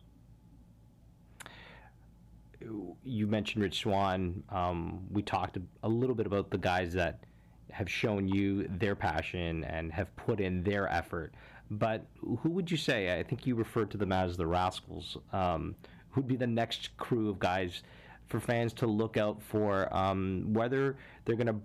You 3.04 3.26
mentioned 3.26 3.62
Rich 3.62 3.80
Swann. 3.80 4.42
Um, 4.50 5.06
we 5.10 5.22
talked 5.22 5.58
a 5.82 5.88
little 5.88 6.14
bit 6.14 6.26
about 6.26 6.50
the 6.50 6.58
guys 6.58 6.92
that 6.94 7.24
have 7.70 7.90
shown 7.90 8.28
you 8.28 8.68
their 8.68 8.94
passion 8.94 9.64
and 9.64 9.92
have 9.92 10.14
put 10.16 10.40
in 10.40 10.62
their 10.62 10.88
effort. 10.88 11.34
But 11.70 12.06
who 12.20 12.50
would 12.50 12.70
you 12.70 12.76
say? 12.76 13.18
I 13.18 13.22
think 13.22 13.46
you 13.46 13.54
referred 13.54 13.90
to 13.92 13.96
them 13.96 14.12
as 14.12 14.36
the 14.36 14.44
Rascalz. 14.44 15.16
Um, 15.32 15.74
who'd 16.10 16.28
be 16.28 16.36
the 16.36 16.46
next 16.46 16.96
crew 16.96 17.30
of 17.30 17.38
guys? 17.38 17.82
for 18.26 18.40
fans 18.40 18.72
to 18.74 18.86
look 18.86 19.16
out 19.16 19.40
for 19.42 19.94
um, 19.94 20.52
whether 20.52 20.96
they're 21.24 21.36
going 21.36 21.46
to 21.46 21.56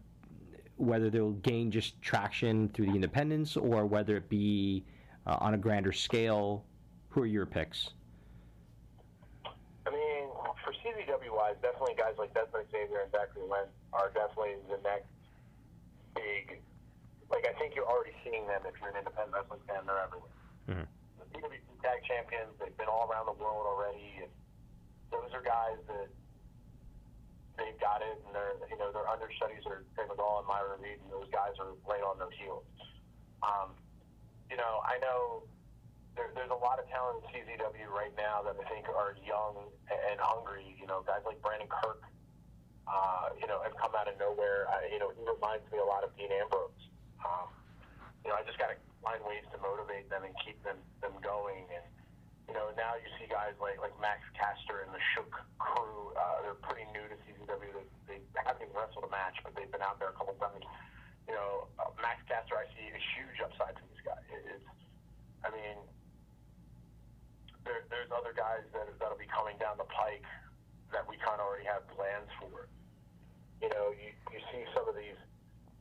whether 0.77 1.09
they'll 1.09 1.31
gain 1.31 1.69
just 1.69 2.01
traction 2.01 2.69
through 2.69 2.85
the 2.85 2.93
independents 2.93 3.57
or 3.57 3.85
whether 3.85 4.15
it 4.15 4.29
be 4.29 4.85
uh, 5.27 5.35
on 5.41 5.53
a 5.53 5.57
grander 5.57 5.91
scale. 5.91 6.63
Who 7.09 7.21
are 7.21 7.25
your 7.25 7.45
picks? 7.45 7.89
I 9.85 9.91
mean, 9.91 10.29
for 10.63 10.71
Wise, 11.31 11.57
definitely 11.61 11.95
guys 11.95 12.17
like 12.17 12.33
Dezmond 12.33 12.69
Xavier 12.71 13.05
and 13.05 13.11
Zachary 13.11 13.45
Wentz 13.45 13.73
are 13.93 14.11
definitely 14.11 14.59
the 14.69 14.79
next 14.81 15.09
big. 16.15 16.61
Like 17.29 17.45
I 17.45 17.53
think 17.61 17.77
you're 17.77 17.87
already 17.87 18.15
seeing 18.25 18.45
them 18.49 18.65
if 18.65 18.73
you're 18.81 18.89
an 18.89 18.97
independent 18.97 19.33
wrestling 19.33 19.61
fan. 19.69 19.85
They're 19.85 20.01
everywhere. 20.01 20.33
Mm-hmm. 20.69 20.87
The 21.21 21.25
PWG 21.29 21.67
tag 21.85 22.01
champions, 22.05 22.53
they've 22.57 22.75
been 22.77 22.89
all 22.89 23.05
around 23.09 23.29
the 23.29 23.37
world 23.37 23.69
already, 23.69 24.25
and 24.25 24.31
those 25.13 25.29
are 25.33 25.45
guys 25.45 25.77
that 25.85 26.09
they've 27.57 27.77
got 27.77 28.01
it, 28.01 28.17
and 28.25 28.33
their 28.33 28.57
you 28.71 28.77
know 28.81 28.89
their 28.89 29.05
understudies 29.05 29.63
are 29.69 29.85
Trey 29.93 30.09
Miguel 30.09 30.41
and 30.41 30.47
Myron 30.49 30.81
Reed, 30.81 30.97
and 31.03 31.09
those 31.13 31.29
guys 31.29 31.53
are 31.61 31.77
right 31.85 32.01
on 32.01 32.17
their 32.17 32.33
heels. 32.33 32.65
Um, 33.45 33.77
you 34.49 34.57
know, 34.57 34.81
I 34.81 34.97
know 34.99 35.45
there, 36.19 36.35
there's 36.35 36.51
a 36.51 36.59
lot 36.59 36.83
of 36.83 36.85
talent 36.91 37.23
in 37.23 37.31
CZW 37.31 37.87
right 37.87 38.11
now 38.19 38.43
that 38.43 38.59
I 38.59 38.65
think 38.67 38.91
are 38.91 39.15
young 39.23 39.71
and 39.87 40.19
hungry. 40.19 40.75
You 40.75 40.83
know, 40.83 40.99
guys 41.07 41.23
like 41.23 41.39
Brandon 41.39 41.71
Kirk, 41.71 42.03
uh, 42.83 43.31
you 43.39 43.47
know, 43.47 43.63
have 43.63 43.71
come 43.79 43.95
out 43.95 44.11
of 44.11 44.19
nowhere. 44.19 44.67
I, 44.67 44.91
you 44.91 44.99
know, 44.99 45.15
he 45.15 45.23
reminds 45.23 45.63
me 45.71 45.79
a 45.79 45.87
lot 45.87 46.03
of 46.03 46.11
Dean 46.19 46.35
Ambrose. 46.35 46.75
Um, 47.23 47.47
you 48.27 48.35
know, 48.35 48.35
I 48.35 48.43
just 48.43 48.59
got 48.59 48.75
to 48.75 48.77
find 48.99 49.23
ways 49.23 49.47
to 49.55 49.57
motivate 49.63 50.11
them 50.11 50.27
and 50.27 50.35
keep 50.43 50.59
them 50.67 50.75
them 50.99 51.15
going 51.23 51.63
and 51.71 51.87
you 52.49 52.57
know, 52.57 52.73
now 52.73 52.97
you 52.97 53.05
see 53.21 53.29
guys 53.29 53.53
like 53.61 53.77
like 53.77 53.93
Max 54.01 54.25
Caster 54.33 54.81
and 54.81 54.89
the 54.89 54.97
Shook 55.13 55.29
crew. 55.61 56.09
Uh, 56.17 56.41
they're 56.41 56.57
pretty 56.65 56.89
new 56.89 57.05
to 57.05 57.13
CZW. 57.21 57.77
They, 58.09 58.17
they 58.17 58.41
haven't 58.41 58.65
even 58.65 58.73
wrestled 58.73 59.05
a 59.05 59.11
match, 59.13 59.37
but 59.45 59.53
they've 59.53 59.69
been 59.69 59.85
out 59.85 60.01
there 60.01 60.09
a 60.09 60.17
couple 60.17 60.33
times. 60.41 60.65
You 61.29 61.37
know, 61.37 61.69
uh, 61.77 61.93
Max 62.01 62.25
Caster, 62.25 62.57
I 62.57 62.65
see 62.73 62.89
a 62.89 62.97
huge 63.13 63.37
upside 63.37 63.77
to 63.77 63.83
this 63.93 64.01
guy. 64.01 64.17
It, 64.33 64.41
it's, 64.49 64.65
I 65.45 65.53
mean, 65.53 65.77
there, 67.69 67.85
there's 67.93 68.09
other 68.09 68.33
guys 68.33 68.65
that 68.73 68.89
that'll 68.97 69.21
be 69.21 69.29
coming 69.29 69.53
down 69.61 69.77
the 69.77 69.85
pike 69.93 70.25
that 70.89 71.05
we 71.05 71.21
kind 71.21 71.37
of 71.37 71.45
already 71.45 71.69
have 71.69 71.85
plans 71.93 72.29
for. 72.41 72.65
You 73.61 73.69
know, 73.69 73.93
you 73.93 74.09
you 74.33 74.41
see 74.49 74.65
some 74.73 74.89
of 74.89 74.97
these 74.97 75.19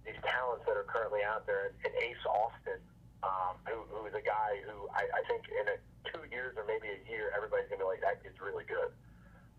these 0.05 0.20
talents 0.20 0.68
that 0.68 0.77
are 0.77 0.85
currently 0.85 1.24
out 1.24 1.48
there, 1.48 1.72
and 1.81 1.92
Ace 2.05 2.20
Austin 2.29 2.85
um, 3.22 3.59
who, 3.66 3.83
who 3.90 4.07
is 4.07 4.14
a 4.14 4.22
guy 4.22 4.62
who 4.66 4.87
I, 4.94 5.03
I 5.11 5.22
think 5.27 5.46
in 5.51 5.66
a, 5.66 5.77
two 6.07 6.22
years 6.31 6.55
or 6.55 6.64
maybe 6.66 6.87
a 6.87 7.01
year, 7.11 7.35
everybody's 7.35 7.70
to 7.70 7.79
be 7.79 7.87
like, 7.87 8.01
that 8.03 8.22
kid's 8.22 8.38
really 8.38 8.64
good. 8.64 8.94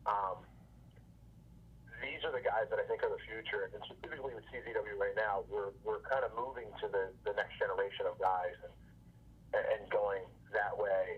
Um, 0.08 0.40
these 2.00 2.24
are 2.24 2.32
the 2.32 2.40
guys 2.40 2.72
that 2.72 2.80
I 2.80 2.86
think 2.88 3.04
are 3.04 3.12
the 3.12 3.24
future. 3.28 3.68
And 3.68 3.84
specifically 3.84 4.32
with 4.32 4.48
CZW 4.48 4.96
right 4.96 5.16
now, 5.20 5.44
we're, 5.52 5.76
we're 5.84 6.00
kind 6.08 6.24
of 6.24 6.32
moving 6.40 6.72
to 6.80 6.88
the, 6.88 7.12
the 7.28 7.36
next 7.36 7.60
generation 7.60 8.08
of 8.08 8.16
guys 8.18 8.56
and, 8.64 8.74
and 9.60 9.82
going 9.92 10.24
that 10.56 10.72
way. 10.72 11.09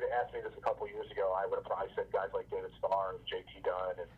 You'd 0.00 0.16
asked 0.16 0.32
me 0.32 0.40
this 0.40 0.56
a 0.56 0.64
couple 0.64 0.88
years 0.88 1.12
ago, 1.12 1.36
I 1.36 1.44
would 1.44 1.60
have 1.60 1.68
probably 1.68 1.92
said 1.92 2.08
guys 2.08 2.32
like 2.32 2.48
David 2.48 2.72
Starr 2.80 3.20
and 3.20 3.22
JT 3.28 3.52
Dunn 3.60 4.00
and, 4.00 4.08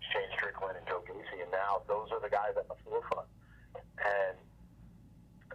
Shane 0.00 0.32
Strickland 0.32 0.80
and 0.80 0.86
Joe 0.88 1.04
Gacy. 1.04 1.44
And 1.44 1.52
now 1.52 1.84
those 1.84 2.08
are 2.08 2.18
the 2.24 2.32
guys 2.32 2.56
at 2.56 2.66
the 2.66 2.74
forefront. 2.82 3.28
And 4.00 4.34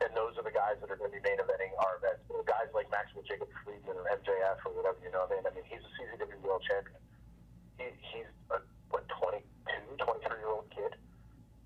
and 0.06 0.12
those 0.14 0.38
are 0.38 0.46
the 0.46 0.54
guys 0.54 0.78
that 0.80 0.88
are 0.94 0.96
going 0.96 1.10
to 1.10 1.18
be 1.18 1.24
main 1.26 1.42
eventing 1.42 1.74
our 1.82 1.98
events. 1.98 2.24
You 2.30 2.40
know, 2.40 2.46
guys 2.46 2.70
like 2.78 2.88
Maxwell 2.94 3.26
Jacob 3.26 3.50
Friedman 3.66 3.98
or 3.98 4.06
MJF 4.06 4.62
or 4.64 4.72
whatever 4.78 5.02
you 5.02 5.10
know. 5.10 5.26
I 5.26 5.34
mean, 5.34 5.44
I 5.44 5.52
mean, 5.52 5.66
he's 5.66 5.82
a 5.82 5.92
CZW 5.98 6.40
World 6.46 6.62
Champion. 6.64 7.02
He, 7.82 7.90
he's 8.16 8.30
a 8.54 8.62
what 8.94 9.04
22, 9.12 9.44
23 9.98 10.40
year 10.40 10.52
old 10.54 10.70
kid, 10.72 10.94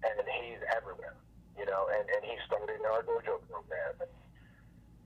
and 0.07 0.15
he's 0.23 0.63
everywhere. 0.71 1.19
You 1.59 1.67
know, 1.67 1.91
and 1.93 2.07
and 2.09 2.21
he 2.25 2.39
started 2.47 2.73
in 2.79 2.85
our 2.89 3.03
dojo 3.05 3.37
program. 3.45 4.01
And, 4.01 4.13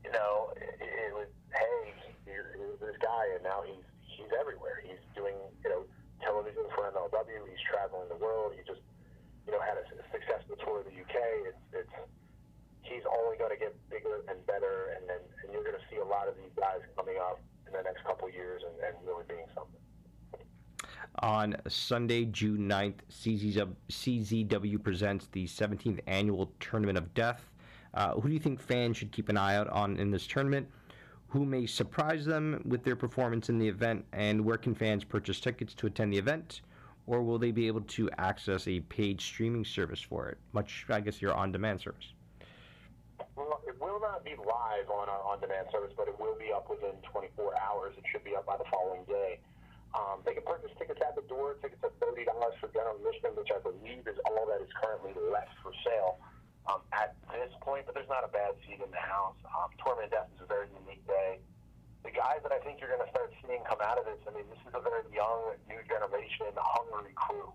you 0.08 0.12
know, 0.14 0.56
it, 0.56 0.78
it, 0.80 1.04
this 2.80 2.98
guy, 3.02 3.24
and 3.36 3.44
now 3.44 3.64
he's 3.64 3.86
he's 4.04 4.32
everywhere. 4.40 4.84
He's 4.84 5.02
doing 5.16 5.36
you 5.64 5.70
know 5.70 5.84
television 6.22 6.64
for 6.76 6.88
MLW. 6.92 7.48
He's 7.50 7.64
traveling 7.68 8.08
the 8.10 8.20
world. 8.20 8.54
He 8.56 8.64
just 8.64 8.84
you 9.46 9.52
know 9.52 9.62
had 9.62 9.78
a, 9.80 9.86
a 9.88 10.06
successful 10.12 10.56
tour 10.64 10.84
of 10.84 10.86
the 10.86 10.96
UK. 10.96 11.16
It's 11.48 11.64
it's 11.74 11.96
he's 12.84 13.06
only 13.08 13.38
going 13.38 13.52
to 13.52 13.60
get 13.60 13.74
bigger 13.90 14.24
and 14.28 14.40
better, 14.46 14.96
and 15.00 15.08
then 15.08 15.22
and 15.44 15.52
you're 15.52 15.64
going 15.64 15.78
to 15.78 15.86
see 15.90 15.98
a 15.98 16.06
lot 16.06 16.28
of 16.28 16.36
these 16.36 16.52
guys 16.56 16.84
coming 16.96 17.18
up 17.18 17.40
in 17.68 17.74
the 17.74 17.84
next 17.84 18.04
couple 18.04 18.30
years 18.30 18.62
and, 18.64 18.76
and 18.84 18.96
really 19.08 19.24
being 19.28 19.48
something. 19.56 19.80
On 21.20 21.56
Sunday, 21.68 22.26
June 22.26 22.68
9th, 22.68 23.06
CZW, 23.10 23.76
CZW 23.90 24.84
presents 24.84 25.28
the 25.32 25.46
17th 25.46 26.00
annual 26.08 26.52
Tournament 26.60 26.98
of 26.98 27.14
Death. 27.14 27.50
Uh, 27.94 28.14
who 28.16 28.28
do 28.28 28.34
you 28.34 28.40
think 28.40 28.60
fans 28.60 28.98
should 28.98 29.12
keep 29.12 29.30
an 29.30 29.38
eye 29.38 29.56
out 29.56 29.70
on 29.70 29.98
in 29.98 30.10
this 30.10 30.26
tournament? 30.26 30.68
Who 31.34 31.48
may 31.50 31.66
surprise 31.66 32.26
them 32.26 32.62
with 32.64 32.84
their 32.84 32.96
performance 32.96 33.50
in 33.50 33.58
the 33.58 33.68
event? 33.68 34.06
And 34.14 34.46
where 34.46 34.56
can 34.56 34.76
fans 34.76 35.04
purchase 35.04 35.40
tickets 35.40 35.74
to 35.82 35.88
attend 35.88 36.14
the 36.14 36.20
event? 36.20 36.62
Or 37.08 37.24
will 37.24 37.40
they 37.40 37.50
be 37.50 37.66
able 37.66 37.82
to 37.98 38.08
access 38.20 38.68
a 38.68 38.82
paid 38.82 39.20
streaming 39.20 39.66
service 39.66 40.00
for 40.00 40.30
it? 40.30 40.38
Much, 40.54 40.86
I 40.90 41.02
guess, 41.02 41.24
your 41.24 41.34
on 41.34 41.52
demand 41.52 41.82
service. 41.82 42.14
Well, 43.36 43.62
it 43.66 43.82
will 43.82 44.00
not 44.00 44.24
be 44.24 44.38
live 44.38 44.94
on 44.94 45.10
our 45.10 45.24
on-demand 45.26 45.70
service, 45.72 45.92
but 45.98 46.08
it 46.08 46.14
will 46.20 46.38
be 46.38 46.54
up 46.54 46.70
within 46.70 46.94
24 47.02 47.58
hours. 47.58 47.96
It 47.98 48.04
should 48.12 48.24
be 48.24 48.36
up 48.36 48.46
by 48.46 48.58
the 48.58 48.70
following 48.70 49.02
day. 49.06 49.40
Um, 49.98 50.22
they 50.26 50.36
can 50.38 50.44
purchase 50.46 50.70
tickets 50.78 51.02
at 51.02 51.16
the 51.16 51.26
door. 51.26 51.58
Tickets 51.62 51.82
are 51.82 51.94
thirty 52.02 52.26
dollars 52.26 52.54
for 52.62 52.70
general 52.74 52.98
admission, 52.98 53.34
which 53.34 53.50
I 53.50 53.62
believe 53.62 54.06
is 54.06 54.18
all 54.30 54.46
that 54.50 54.62
is 54.62 54.70
currently 54.78 55.14
left 55.30 55.54
for 55.62 55.74
sale 55.86 56.18
um, 56.68 56.82
at 56.92 57.16
this 57.32 57.52
point. 57.62 57.86
But 57.86 57.96
there's 57.96 58.10
not 58.12 58.24
a 58.24 58.32
bad 58.32 58.56
seat 58.66 58.80
in 58.84 58.92
the 58.92 59.04
house. 59.04 59.38
Um, 59.48 59.70
Tournament 59.82 60.12
Death 60.12 60.30
is 60.36 60.42
a 60.44 60.50
very 60.50 60.68
unique 60.72 61.04
day. 61.08 61.40
The 62.04 62.12
guys 62.12 62.44
that 62.44 62.52
I 62.52 62.60
think 62.60 62.84
you're 62.84 62.92
going 62.92 63.04
to 63.04 63.12
start 63.16 63.32
seeing 63.40 63.64
come 63.64 63.80
out 63.80 63.96
of 63.96 64.04
this, 64.04 64.20
I 64.28 64.36
mean, 64.36 64.44
this 64.52 64.60
is 64.68 64.76
a 64.76 64.84
very 64.84 65.08
young, 65.16 65.56
new 65.72 65.80
generation, 65.88 66.52
hungry 66.60 67.16
crew. 67.16 67.48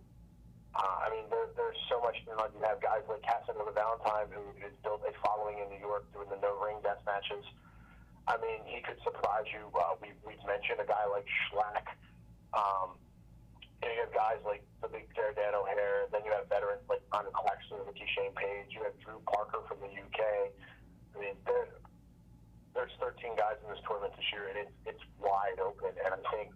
Uh, 0.72 1.04
I 1.04 1.12
mean, 1.12 1.28
there, 1.28 1.52
there's 1.56 1.76
so 1.88 2.00
much. 2.00 2.16
You, 2.24 2.32
know, 2.32 2.48
you 2.52 2.60
have 2.64 2.80
guys 2.80 3.04
like 3.08 3.20
Casanova 3.24 3.72
Valentine, 3.72 4.32
who 4.32 4.44
has 4.64 4.72
built 4.80 5.04
a 5.04 5.12
following 5.20 5.60
in 5.60 5.68
New 5.68 5.80
York 5.80 6.08
doing 6.12 6.28
the 6.32 6.40
no 6.40 6.56
ring 6.60 6.80
death 6.80 7.00
matches. 7.04 7.44
I 8.28 8.36
mean, 8.40 8.60
he 8.68 8.80
could 8.84 9.00
surprise 9.04 9.48
you. 9.52 9.68
Uh, 9.72 9.96
we, 10.00 10.12
we've 10.24 10.40
mentioned 10.44 10.80
a 10.80 10.88
guy 10.88 11.08
like 11.08 11.24
Shlak. 11.48 11.88
Um, 12.52 13.00
and 13.82 13.88
you 13.94 14.00
have 14.02 14.14
guys 14.14 14.42
like 14.42 14.62
the 14.82 14.88
big 14.90 15.06
Jared 15.14 15.38
Dan 15.38 15.54
O'Hare. 15.54 16.10
Then 16.10 16.26
you 16.26 16.32
have 16.34 16.50
veterans 16.50 16.82
like 16.90 17.02
Brandon 17.10 17.32
Claxton, 17.34 17.78
Ricky 17.86 18.06
Shane 18.14 18.34
Page. 18.34 18.74
You 18.74 18.82
have 18.82 18.96
Drew 18.98 19.22
Parker 19.26 19.62
from 19.70 19.78
the 19.82 19.90
UK. 19.90 20.20
I 20.20 21.16
mean, 21.18 21.36
there, 21.46 21.78
there's 22.74 22.94
13 22.98 23.38
guys 23.38 23.58
in 23.62 23.70
this 23.70 23.82
tournament 23.86 24.14
this 24.18 24.26
year, 24.34 24.50
and 24.50 24.58
it's 24.66 24.76
it's 24.86 25.04
wide 25.22 25.62
open. 25.62 25.94
And 25.94 26.10
I 26.10 26.20
think 26.34 26.50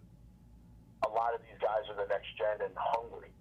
a 1.07 1.11
lot 1.11 1.35
of 1.35 1.39
these 1.43 1.59
guys 1.59 1.87
are 1.91 1.97
the 1.99 2.07
next 2.11 2.31
gen 2.35 2.63
and 2.63 2.75
hungry. 2.75 3.31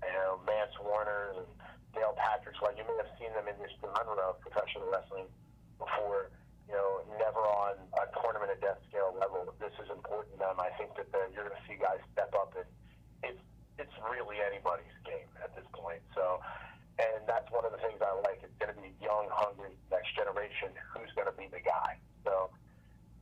You 0.00 0.12
know, 0.16 0.40
Mance 0.48 0.72
Warner 0.80 1.36
and 1.36 1.44
Dale 1.92 2.16
Patricks. 2.16 2.60
While 2.60 2.72
you 2.72 2.84
may 2.88 2.96
have 3.04 3.12
seen 3.20 3.32
them 3.36 3.48
in 3.48 3.56
this 3.60 3.72
genre 3.80 4.16
of 4.32 4.40
professional 4.40 4.88
wrestling 4.88 5.28
before, 5.76 6.32
you 6.68 6.76
know, 6.76 7.04
never 7.18 7.40
on 7.40 7.76
a 8.00 8.04
tournament 8.20 8.52
of 8.52 8.60
death 8.64 8.80
scale 8.88 9.12
level. 9.16 9.52
This 9.58 9.74
is 9.82 9.90
important 9.90 10.36
to 10.36 10.38
them. 10.38 10.56
I 10.56 10.70
think 10.78 10.94
that 10.96 11.10
the, 11.10 11.28
you're 11.34 11.48
going 11.48 11.56
to 11.58 11.66
see 11.66 11.76
guys 11.76 11.98
step 12.14 12.30
up, 12.36 12.54
and 12.54 12.68
it's 13.26 13.42
it's 13.80 13.96
really 14.06 14.38
anybody's 14.44 14.94
game 15.02 15.28
at 15.42 15.50
this 15.56 15.66
point. 15.72 16.04
So, 16.14 16.38
and 17.00 17.24
that's 17.26 17.48
one 17.50 17.64
of 17.64 17.72
the 17.72 17.80
things 17.80 17.98
I 17.98 18.12
like. 18.22 18.44
It's 18.44 18.54
going 18.60 18.70
to 18.70 18.80
be 18.80 18.92
young, 19.00 19.26
hungry, 19.32 19.72
next 19.90 20.14
generation. 20.14 20.70
Who's 20.94 21.10
going 21.16 21.26
to 21.26 21.36
be 21.36 21.48
the 21.48 21.64
guy? 21.64 21.96
So, 22.22 22.52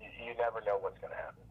you, 0.02 0.10
you 0.18 0.32
never 0.36 0.60
know 0.66 0.76
what's 0.82 0.98
going 0.98 1.14
to 1.14 1.20
happen. 1.22 1.44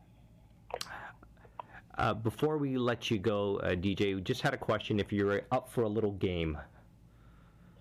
Uh, 1.97 2.13
before 2.38 2.60
we 2.60 2.78
let 2.78 3.10
you 3.10 3.17
go, 3.17 3.58
uh, 3.63 3.69
DJ, 3.69 4.13
we 4.13 4.21
just 4.21 4.43
had 4.43 4.54
a 4.54 4.58
question 4.58 5.00
if 5.00 5.12
you're 5.12 5.41
up 5.52 5.67
for 5.71 5.82
a 5.82 5.88
little 5.88 6.12
game. 6.12 6.56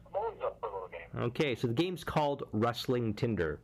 I'm 0.07 0.17
always 0.17 0.39
up 0.43 0.57
for 0.61 0.71
a 0.71 0.73
little 0.73 0.89
game. 0.89 1.25
Okay, 1.25 1.55
so 1.55 1.67
the 1.67 1.75
game's 1.75 2.03
called 2.03 2.45
Wrestling 2.53 3.13
Tinder. 3.13 3.61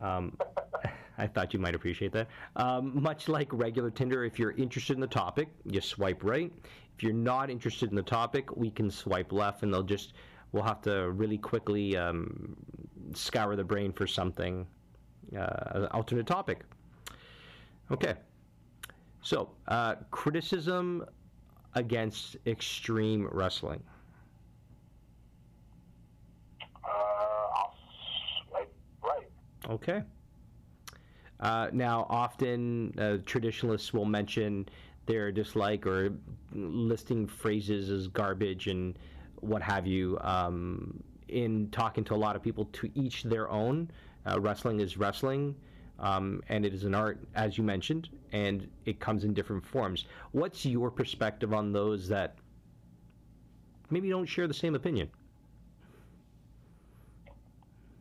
Um, 0.00 0.36
I 1.18 1.28
thought 1.28 1.54
you 1.54 1.60
might 1.60 1.76
appreciate 1.76 2.10
that. 2.14 2.26
Um, 2.56 3.00
much 3.00 3.28
like 3.28 3.48
regular 3.52 3.92
Tinder, 3.92 4.24
if 4.24 4.40
you're 4.40 4.56
interested 4.56 4.94
in 4.94 5.00
the 5.00 5.06
topic, 5.06 5.50
you 5.64 5.80
swipe 5.80 6.24
right. 6.24 6.52
If 6.96 7.04
you're 7.04 7.12
not 7.12 7.48
interested 7.48 7.88
in 7.88 7.94
the 7.94 8.02
topic, 8.02 8.56
we 8.56 8.72
can 8.72 8.90
swipe 8.90 9.30
left, 9.30 9.62
and 9.62 9.72
they'll 9.72 9.84
just 9.84 10.14
we'll 10.50 10.64
have 10.64 10.82
to 10.82 11.12
really 11.12 11.38
quickly 11.38 11.96
um, 11.96 12.56
scour 13.14 13.54
the 13.54 13.62
brain 13.62 13.92
for 13.92 14.08
something 14.08 14.66
uh, 15.38 15.46
an 15.70 15.86
alternate 15.92 16.26
topic. 16.26 16.64
Okay. 17.92 18.16
So, 19.26 19.50
uh, 19.66 19.96
criticism 20.12 21.04
against 21.74 22.36
extreme 22.46 23.28
wrestling. 23.32 23.82
Uh, 26.84 27.64
right. 29.02 29.28
Okay. 29.68 30.04
Uh, 31.40 31.70
now, 31.72 32.06
often 32.08 32.94
uh, 33.00 33.16
traditionalists 33.26 33.92
will 33.92 34.04
mention 34.04 34.68
their 35.06 35.32
dislike 35.32 35.88
or 35.88 36.12
listing 36.52 37.26
phrases 37.26 37.90
as 37.90 38.06
garbage 38.06 38.68
and 38.68 38.96
what 39.40 39.60
have 39.60 39.88
you. 39.88 40.18
Um, 40.20 41.02
in 41.26 41.68
talking 41.72 42.04
to 42.04 42.14
a 42.14 42.16
lot 42.16 42.36
of 42.36 42.44
people, 42.44 42.66
to 42.66 42.88
each 42.94 43.24
their 43.24 43.50
own. 43.50 43.90
Uh, 44.24 44.38
wrestling 44.38 44.78
is 44.78 44.96
wrestling, 44.96 45.56
um, 45.98 46.42
and 46.48 46.64
it 46.66 46.74
is 46.74 46.84
an 46.84 46.94
art, 46.94 47.18
as 47.34 47.56
you 47.56 47.64
mentioned, 47.64 48.08
and 48.32 48.68
it 48.84 49.00
comes 49.00 49.24
in 49.24 49.34
different 49.34 49.64
forms. 49.64 50.04
What's 50.32 50.64
your 50.66 50.90
perspective 50.90 51.54
on 51.54 51.72
those 51.72 52.08
that 52.08 52.36
maybe 53.90 54.10
don't 54.10 54.26
share 54.26 54.46
the 54.46 54.54
same 54.54 54.74
opinion? 54.74 55.08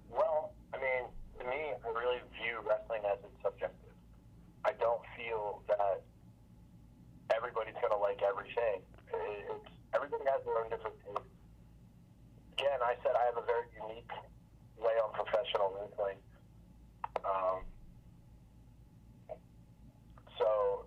Well, 0.09 0.53
I 0.73 0.77
mean, 0.77 1.05
to 1.39 1.45
me, 1.45 1.73
I 1.83 1.87
really 1.87 2.19
view 2.41 2.59
wrestling 2.67 3.01
as 3.11 3.19
it's 3.23 3.43
subjective. 3.43 3.93
I 4.65 4.71
don't 4.79 5.01
feel 5.15 5.61
that 5.67 6.01
everybody's 7.35 7.75
going 7.75 7.93
to 7.93 7.97
like 7.97 8.21
everything. 8.21 8.81
It's, 9.13 9.69
everybody 9.93 10.23
has 10.25 10.43
their 10.45 10.57
own 10.57 10.69
different 10.69 10.95
taste. 11.05 11.29
Again, 12.57 12.79
I 12.81 12.95
said 13.03 13.13
I 13.13 13.25
have 13.25 13.37
a 13.37 13.45
very 13.45 13.67
unique 13.77 14.11
way 14.79 14.95
on 15.03 15.13
professional 15.13 15.71
wrestling. 15.75 16.17
Um, 17.23 17.61
so, 20.37 20.85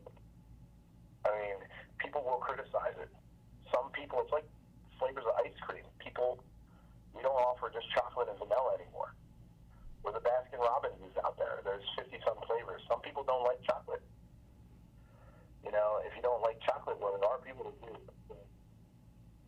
I 1.25 1.31
mean, 1.39 1.57
people 1.99 2.23
will 2.25 2.39
criticize 2.39 2.97
it. 3.01 3.09
It's 4.23 4.33
like 4.33 4.47
flavors 4.99 5.25
of 5.25 5.35
ice 5.45 5.57
cream. 5.63 5.85
People, 5.99 6.43
we 7.15 7.23
don't 7.23 7.37
offer 7.37 7.71
just 7.71 7.87
chocolate 7.95 8.29
and 8.29 8.39
vanilla 8.39 8.79
anymore. 8.81 9.15
Or 10.05 10.13
the 10.13 10.23
Baskin 10.23 10.59
Robbins 10.59 10.99
is 11.03 11.17
out 11.25 11.39
there. 11.39 11.61
There's 11.65 11.85
50 11.99 12.19
some 12.25 12.39
flavors. 12.47 12.83
Some 12.89 13.01
people 13.01 13.25
don't 13.25 13.45
like 13.45 13.63
chocolate. 13.67 14.03
You 15.65 15.73
know, 15.73 16.01
if 16.07 16.15
you 16.17 16.23
don't 16.23 16.41
like 16.43 16.61
chocolate, 16.63 16.99
well, 17.01 17.19
there 17.19 17.29
are 17.29 17.39
people 17.39 17.65
that 17.67 17.79
do. 17.83 17.93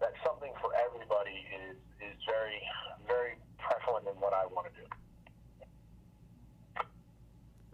That 0.01 0.13
something 0.25 0.53
for 0.61 0.73
everybody 0.75 1.45
is 1.69 1.77
is 2.01 2.17
very 2.25 2.61
very 3.07 3.37
prevalent 3.59 4.07
in 4.09 4.15
what 4.21 4.33
I 4.33 4.47
want 4.47 4.67
to 4.73 4.81
do. 4.81 4.87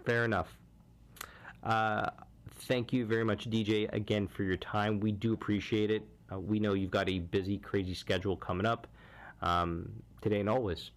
Fair 0.05 0.25
enough. 0.25 0.49
Uh, 1.62 2.11
thank 2.62 2.93
you 2.93 3.07
very 3.07 3.25
much, 3.25 3.49
DJ, 3.51 3.93
again 3.93 4.27
for 4.29 4.43
your 4.43 4.57
time. 4.57 5.01
We 5.01 5.12
do 5.12 5.33
appreciate 5.33 5.91
it. 5.91 6.03
Uh, 6.33 6.39
we 6.39 6.59
know 6.59 6.74
you've 6.74 6.91
got 6.91 7.09
a 7.09 7.18
busy, 7.18 7.59
crazy 7.59 7.95
schedule 7.95 8.37
coming 8.37 8.66
up 8.66 8.87
um, 9.43 9.91
today 10.20 10.41
and 10.41 10.49
always. 10.49 10.91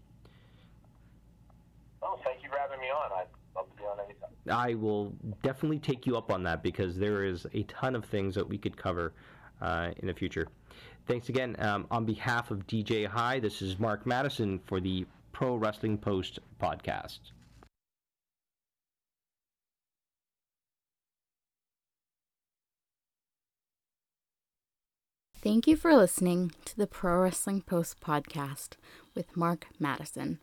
Well, 2.02 2.20
thank 2.24 2.42
you 2.44 2.50
for 2.50 2.58
having 2.58 2.80
me 2.80 2.88
on. 2.88 3.12
I'd 3.12 3.28
love 3.56 3.70
to 3.70 3.78
be 3.78 3.84
on 3.84 4.00
anytime. 4.00 4.30
I 4.50 4.74
will 4.74 5.14
definitely 5.44 5.80
take 5.80 6.08
you 6.08 6.18
up 6.18 6.32
on 6.32 6.44
that 6.44 6.64
because 6.64 6.98
there 6.98 7.24
is 7.24 7.46
a 7.54 7.64
ton 7.64 7.96
of 7.96 8.06
things 8.06 8.36
that 8.36 8.48
we 8.48 8.58
could 8.58 8.78
cover 8.78 9.14
uh, 9.62 9.92
in 9.98 10.08
the 10.08 10.14
future. 10.14 10.48
Thanks 11.08 11.30
again. 11.30 11.56
Um, 11.60 11.88
on 11.92 12.06
behalf 12.06 12.52
of 12.52 12.66
DJ 12.68 13.06
Hyde, 13.06 13.42
this 13.42 13.62
is 13.62 13.80
Mark 13.80 14.06
Madison 14.06 14.60
for 14.66 14.80
the 14.80 15.06
Pro 15.32 15.56
Wrestling 15.56 15.98
Post 15.98 16.40
podcast. 16.62 17.20
Thank 25.42 25.68
you 25.68 25.78
for 25.78 25.96
listening 25.96 26.52
to 26.66 26.76
the 26.76 26.86
Pro 26.86 27.22
Wrestling 27.22 27.62
Post 27.62 28.02
podcast 28.02 28.72
with 29.16 29.38
Mark 29.38 29.68
Madison. 29.80 30.40